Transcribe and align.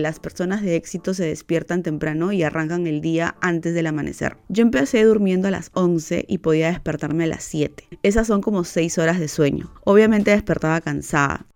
Las 0.00 0.20
personas 0.20 0.62
de 0.62 0.76
éxito 0.76 1.12
se 1.12 1.24
despiertan 1.24 1.82
temprano 1.82 2.30
y 2.30 2.44
arrancan 2.44 2.86
el 2.86 3.00
día 3.00 3.34
antes 3.40 3.74
del 3.74 3.88
amanecer. 3.88 4.36
Yo 4.48 4.62
empecé 4.62 5.02
durmiendo 5.02 5.48
a 5.48 5.50
las 5.50 5.72
11 5.74 6.24
y 6.28 6.38
podía 6.38 6.68
despertarme 6.68 7.24
a 7.24 7.26
las 7.26 7.42
7. 7.42 7.82
Esas 8.04 8.28
son 8.28 8.40
como 8.40 8.62
6 8.62 8.96
horas 8.98 9.18
de 9.18 9.26
sueño. 9.26 9.72
Obviamente 9.84 10.30
despertaba 10.30 10.80
cansada. 10.80 11.46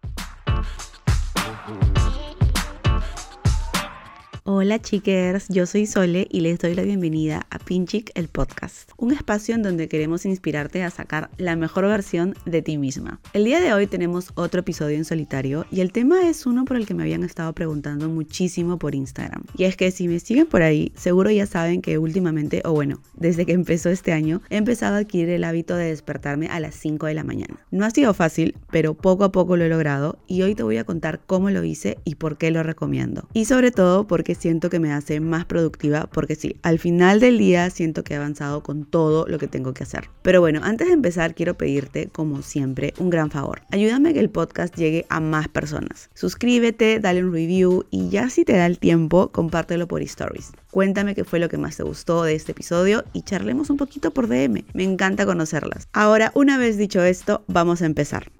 Hola 4.62 4.80
chickers, 4.80 5.48
yo 5.48 5.66
soy 5.66 5.86
Sole 5.86 6.28
y 6.30 6.38
les 6.38 6.60
doy 6.60 6.76
la 6.76 6.84
bienvenida 6.84 7.48
a 7.50 7.58
Pinchic 7.58 8.12
el 8.14 8.28
podcast, 8.28 8.92
un 8.96 9.12
espacio 9.12 9.56
en 9.56 9.64
donde 9.64 9.88
queremos 9.88 10.24
inspirarte 10.24 10.84
a 10.84 10.90
sacar 10.90 11.30
la 11.36 11.56
mejor 11.56 11.84
versión 11.86 12.36
de 12.46 12.62
ti 12.62 12.78
misma. 12.78 13.18
El 13.32 13.44
día 13.44 13.60
de 13.60 13.72
hoy 13.72 13.88
tenemos 13.88 14.30
otro 14.36 14.60
episodio 14.60 14.96
en 14.96 15.04
solitario 15.04 15.66
y 15.72 15.80
el 15.80 15.90
tema 15.90 16.28
es 16.28 16.46
uno 16.46 16.64
por 16.64 16.76
el 16.76 16.86
que 16.86 16.94
me 16.94 17.02
habían 17.02 17.24
estado 17.24 17.52
preguntando 17.54 18.08
muchísimo 18.08 18.78
por 18.78 18.94
Instagram. 18.94 19.42
Y 19.56 19.64
es 19.64 19.76
que 19.76 19.90
si 19.90 20.06
me 20.06 20.20
siguen 20.20 20.46
por 20.46 20.62
ahí, 20.62 20.92
seguro 20.94 21.32
ya 21.32 21.46
saben 21.46 21.82
que 21.82 21.98
últimamente, 21.98 22.62
o 22.64 22.70
bueno, 22.70 23.00
desde 23.16 23.44
que 23.44 23.54
empezó 23.54 23.90
este 23.90 24.12
año, 24.12 24.42
he 24.48 24.58
empezado 24.58 24.94
a 24.94 24.98
adquirir 24.98 25.30
el 25.30 25.42
hábito 25.42 25.74
de 25.74 25.86
despertarme 25.86 26.46
a 26.46 26.60
las 26.60 26.76
5 26.76 27.06
de 27.06 27.14
la 27.14 27.24
mañana. 27.24 27.56
No 27.72 27.84
ha 27.84 27.90
sido 27.90 28.14
fácil, 28.14 28.54
pero 28.70 28.94
poco 28.94 29.24
a 29.24 29.32
poco 29.32 29.56
lo 29.56 29.64
he 29.64 29.68
logrado 29.68 30.20
y 30.28 30.42
hoy 30.42 30.54
te 30.54 30.62
voy 30.62 30.76
a 30.76 30.84
contar 30.84 31.20
cómo 31.26 31.50
lo 31.50 31.64
hice 31.64 31.98
y 32.04 32.14
por 32.14 32.38
qué 32.38 32.52
lo 32.52 32.62
recomiendo. 32.62 33.28
Y 33.32 33.46
sobre 33.46 33.72
todo 33.72 34.06
porque 34.06 34.36
que 34.60 34.78
me 34.78 34.92
hace 34.92 35.20
más 35.20 35.44
productiva 35.44 36.08
porque 36.12 36.34
sí, 36.34 36.56
al 36.62 36.78
final 36.78 37.20
del 37.20 37.38
día 37.38 37.70
siento 37.70 38.04
que 38.04 38.14
he 38.14 38.16
avanzado 38.16 38.62
con 38.62 38.84
todo 38.84 39.26
lo 39.26 39.38
que 39.38 39.48
tengo 39.48 39.72
que 39.72 39.82
hacer. 39.82 40.10
Pero 40.22 40.40
bueno, 40.40 40.60
antes 40.62 40.88
de 40.88 40.94
empezar 40.94 41.34
quiero 41.34 41.56
pedirte, 41.56 42.08
como 42.08 42.42
siempre, 42.42 42.94
un 42.98 43.10
gran 43.10 43.30
favor. 43.30 43.62
Ayúdame 43.70 44.10
a 44.10 44.12
que 44.12 44.20
el 44.20 44.30
podcast 44.30 44.76
llegue 44.76 45.06
a 45.08 45.20
más 45.20 45.48
personas. 45.48 46.10
Suscríbete, 46.14 47.00
dale 47.00 47.24
un 47.24 47.32
review 47.32 47.84
y 47.90 48.10
ya 48.10 48.28
si 48.28 48.44
te 48.44 48.56
da 48.56 48.66
el 48.66 48.78
tiempo, 48.78 49.28
compártelo 49.32 49.88
por 49.88 50.02
stories. 50.02 50.52
Cuéntame 50.70 51.14
qué 51.14 51.24
fue 51.24 51.38
lo 51.38 51.48
que 51.48 51.58
más 51.58 51.76
te 51.76 51.82
gustó 51.82 52.22
de 52.24 52.34
este 52.34 52.52
episodio 52.52 53.04
y 53.12 53.22
charlemos 53.22 53.70
un 53.70 53.76
poquito 53.76 54.12
por 54.12 54.28
DM. 54.28 54.64
Me 54.74 54.84
encanta 54.84 55.26
conocerlas. 55.26 55.88
Ahora, 55.92 56.32
una 56.34 56.58
vez 56.58 56.76
dicho 56.76 57.02
esto, 57.02 57.44
vamos 57.46 57.82
a 57.82 57.86
empezar. 57.86 58.30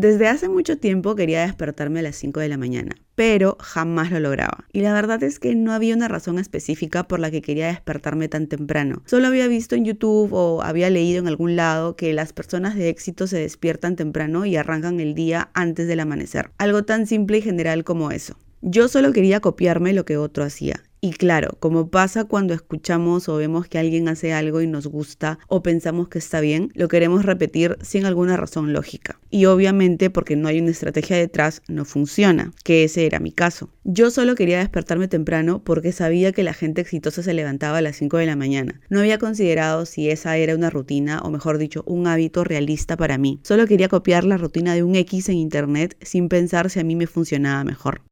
Desde 0.00 0.28
hace 0.28 0.48
mucho 0.48 0.78
tiempo 0.78 1.14
quería 1.14 1.42
despertarme 1.42 2.00
a 2.00 2.02
las 2.02 2.16
5 2.16 2.40
de 2.40 2.48
la 2.48 2.56
mañana, 2.56 2.96
pero 3.16 3.58
jamás 3.60 4.10
lo 4.10 4.18
lograba. 4.18 4.64
Y 4.72 4.80
la 4.80 4.94
verdad 4.94 5.22
es 5.22 5.38
que 5.38 5.54
no 5.54 5.72
había 5.72 5.94
una 5.94 6.08
razón 6.08 6.38
específica 6.38 7.06
por 7.06 7.20
la 7.20 7.30
que 7.30 7.42
quería 7.42 7.66
despertarme 7.66 8.26
tan 8.26 8.46
temprano. 8.46 9.02
Solo 9.04 9.26
había 9.26 9.46
visto 9.46 9.74
en 9.74 9.84
YouTube 9.84 10.32
o 10.32 10.62
había 10.62 10.88
leído 10.88 11.18
en 11.18 11.28
algún 11.28 11.54
lado 11.54 11.96
que 11.96 12.14
las 12.14 12.32
personas 12.32 12.76
de 12.76 12.88
éxito 12.88 13.26
se 13.26 13.40
despiertan 13.40 13.94
temprano 13.94 14.46
y 14.46 14.56
arrancan 14.56 15.00
el 15.00 15.14
día 15.14 15.50
antes 15.52 15.86
del 15.86 16.00
amanecer. 16.00 16.50
Algo 16.56 16.82
tan 16.84 17.06
simple 17.06 17.36
y 17.36 17.42
general 17.42 17.84
como 17.84 18.10
eso. 18.10 18.38
Yo 18.62 18.88
solo 18.88 19.12
quería 19.12 19.40
copiarme 19.40 19.92
lo 19.92 20.06
que 20.06 20.16
otro 20.16 20.44
hacía 20.44 20.82
y 21.02 21.12
claro, 21.12 21.56
como 21.60 21.88
pasa 21.88 22.24
cuando 22.24 22.52
escuchamos 22.52 23.28
o 23.30 23.36
vemos 23.36 23.66
que 23.66 23.78
alguien 23.78 24.06
hace 24.08 24.34
algo 24.34 24.60
y 24.60 24.66
nos 24.66 24.86
gusta 24.86 25.38
o 25.48 25.62
pensamos 25.62 26.08
que 26.08 26.18
está 26.18 26.40
bien, 26.40 26.72
lo 26.74 26.88
queremos 26.88 27.24
repetir 27.24 27.78
sin 27.80 28.04
alguna 28.04 28.36
razón 28.36 28.74
lógica. 28.74 29.18
Y 29.30 29.46
obviamente 29.46 30.10
porque 30.10 30.36
no 30.36 30.48
hay 30.48 30.60
una 30.60 30.72
estrategia 30.72 31.16
detrás, 31.16 31.62
no 31.68 31.86
funciona, 31.86 32.52
que 32.64 32.84
ese 32.84 33.06
era 33.06 33.18
mi 33.18 33.32
caso. 33.32 33.70
Yo 33.84 34.10
solo 34.10 34.34
quería 34.34 34.58
despertarme 34.58 35.08
temprano 35.08 35.62
porque 35.64 35.92
sabía 35.92 36.32
que 36.32 36.42
la 36.42 36.52
gente 36.52 36.82
exitosa 36.82 37.22
se 37.22 37.32
levantaba 37.32 37.78
a 37.78 37.82
las 37.82 37.96
5 37.96 38.18
de 38.18 38.26
la 38.26 38.36
mañana. 38.36 38.80
No 38.90 39.00
había 39.00 39.16
considerado 39.16 39.86
si 39.86 40.10
esa 40.10 40.36
era 40.36 40.54
una 40.54 40.68
rutina 40.68 41.20
o 41.20 41.30
mejor 41.30 41.56
dicho, 41.56 41.82
un 41.86 42.06
hábito 42.08 42.44
realista 42.44 42.98
para 42.98 43.16
mí. 43.16 43.40
Solo 43.42 43.66
quería 43.66 43.88
copiar 43.88 44.24
la 44.24 44.36
rutina 44.36 44.74
de 44.74 44.82
un 44.82 44.94
X 44.96 45.30
en 45.30 45.36
internet 45.36 45.96
sin 46.02 46.28
pensar 46.28 46.68
si 46.68 46.78
a 46.80 46.84
mí 46.84 46.94
me 46.94 47.06
funcionaba 47.06 47.64
mejor. 47.64 48.02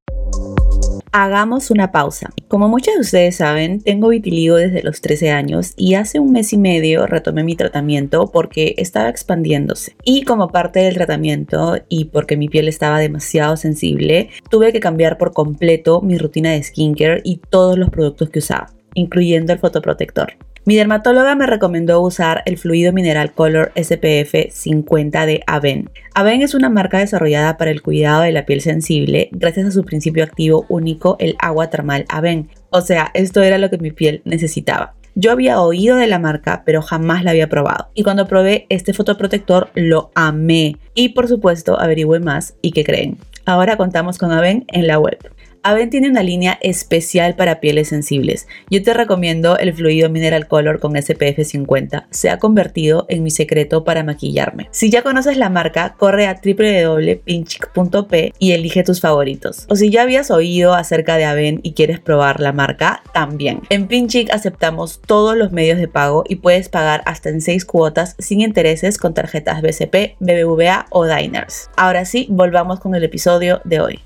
Hagamos 1.13 1.71
una 1.71 1.91
pausa. 1.91 2.31
Como 2.49 2.69
muchos 2.69 2.95
de 2.95 3.01
ustedes 3.01 3.37
saben, 3.37 3.81
tengo 3.81 4.09
vitiligo 4.09 4.57
desde 4.57 4.83
los 4.83 5.01
13 5.01 5.31
años 5.31 5.73
y 5.77 5.95
hace 5.95 6.21
un 6.21 6.33
mes 6.33 6.53
y 6.53 6.59
medio 6.59 7.07
retomé 7.07 7.45
mi 7.45 7.57
tratamiento 7.57 8.31
porque 8.31 8.75
estaba 8.77 9.09
expandiéndose. 9.09 9.97
Y 10.05 10.25
como 10.25 10.49
parte 10.49 10.81
del 10.81 10.95
tratamiento 10.95 11.79
y 11.89 12.07
porque 12.07 12.37
mi 12.37 12.49
piel 12.49 12.69
estaba 12.69 12.99
demasiado 12.99 13.57
sensible, 13.57 14.29
tuve 14.51 14.73
que 14.73 14.81
cambiar 14.81 15.17
por 15.17 15.33
completo 15.33 16.03
mi 16.03 16.19
rutina 16.19 16.51
de 16.51 16.63
skincare 16.63 17.23
y 17.25 17.41
todos 17.49 17.79
los 17.79 17.89
productos 17.89 18.29
que 18.29 18.41
usaba, 18.41 18.71
incluyendo 18.95 19.53
el 19.55 19.59
fotoprotector. 19.59 20.35
Mi 20.69 20.77
dermatóloga 20.77 21.35
me 21.35 21.47
recomendó 21.47 21.99
usar 22.03 22.43
el 22.45 22.59
fluido 22.59 22.93
mineral 22.93 23.33
Color 23.33 23.73
SPF 23.75 24.53
50 24.53 25.25
de 25.25 25.43
Aven. 25.47 25.89
Aven 26.13 26.43
es 26.43 26.53
una 26.53 26.69
marca 26.69 26.99
desarrollada 26.99 27.57
para 27.57 27.71
el 27.71 27.81
cuidado 27.81 28.21
de 28.21 28.33
la 28.33 28.45
piel 28.45 28.61
sensible 28.61 29.31
gracias 29.33 29.67
a 29.67 29.71
su 29.71 29.83
principio 29.83 30.23
activo 30.23 30.67
único, 30.69 31.17
el 31.21 31.37
agua 31.39 31.71
termal 31.71 32.05
Aven. 32.11 32.51
O 32.69 32.83
sea, 32.83 33.11
esto 33.15 33.41
era 33.41 33.57
lo 33.57 33.71
que 33.71 33.79
mi 33.79 33.93
piel 33.93 34.21
necesitaba. 34.27 34.93
Yo 35.15 35.33
había 35.33 35.63
oído 35.63 35.97
de 35.97 36.07
la 36.07 36.19
marca, 36.19 36.65
pero 36.67 36.83
jamás 36.83 37.25
la 37.25 37.31
había 37.31 37.49
probado. 37.49 37.89
Y 37.95 38.03
cuando 38.03 38.29
probé 38.29 38.67
este 38.69 38.93
fotoprotector, 38.93 39.71
lo 39.73 40.11
amé. 40.15 40.77
Y 40.93 41.09
por 41.09 41.29
supuesto, 41.29 41.81
averigüé 41.81 42.21
más. 42.21 42.57
¿Y 42.61 42.73
qué 42.73 42.85
creen? 42.85 43.17
Ahora 43.47 43.79
contamos 43.79 44.19
con 44.19 44.33
Aven 44.33 44.67
en 44.69 44.87
la 44.87 44.99
web. 44.99 45.17
Aven 45.63 45.91
tiene 45.91 46.09
una 46.09 46.23
línea 46.23 46.59
especial 46.63 47.35
para 47.37 47.61
pieles 47.61 47.89
sensibles. 47.89 48.47
Yo 48.71 48.83
te 48.83 48.95
recomiendo 48.95 49.59
el 49.59 49.75
fluido 49.75 50.09
Mineral 50.09 50.49
Color 50.49 50.81
con 50.81 50.97
SPF 50.97 51.45
50. 51.45 52.09
Se 52.11 52.31
ha 52.31 52.39
convertido 52.39 53.07
en 53.09 53.23
mi 53.23 53.31
secreto 53.31 53.85
para 53.85 54.05
maquillarme. 54.05 54.69
Si 54.71 54.91
ya 54.91 55.03
conoces 55.03 55.37
la 55.37 55.51
marca, 55.51 55.95
corre 55.99 56.27
a 56.27 56.41
www.pinchic.p 56.43 58.33
y 58.39 58.53
elige 58.53 58.85
tus 58.85 59.01
favoritos. 59.01 59.67
O 59.69 59.77
si 59.77 59.91
ya 59.91 60.03
habías 60.03 60.31
oído 60.31 60.75
acerca 60.75 61.17
de 61.17 61.25
Aven 61.25 61.61
y 61.63 61.73
quieres 61.73 62.01
probar 62.01 62.41
la 62.41 62.53
marca, 62.53 63.03
también. 63.13 63.63
En 63.71 63.89
Pinchic 63.89 64.31
aceptamos 64.33 65.01
todos 65.01 65.37
los 65.37 65.53
medios 65.53 65.79
de 65.79 65.89
pago 65.89 66.25
y 66.29 66.37
puedes 66.37 66.69
pagar 66.69 67.03
hasta 67.07 67.29
en 67.29 67.41
6 67.41 67.65
cuotas 67.65 68.15
sin 68.19 68.41
intereses 68.41 68.99
con 68.99 69.15
tarjetas 69.15 69.63
BCP, 69.63 70.17
BBVA 70.21 70.87
o 70.91 71.07
Diners. 71.07 71.71
Ahora 71.77 72.05
sí, 72.05 72.27
volvamos 72.31 72.81
con 72.81 72.95
el 72.95 73.05
episodio 73.05 73.61
de 73.65 73.81
hoy. 73.81 74.01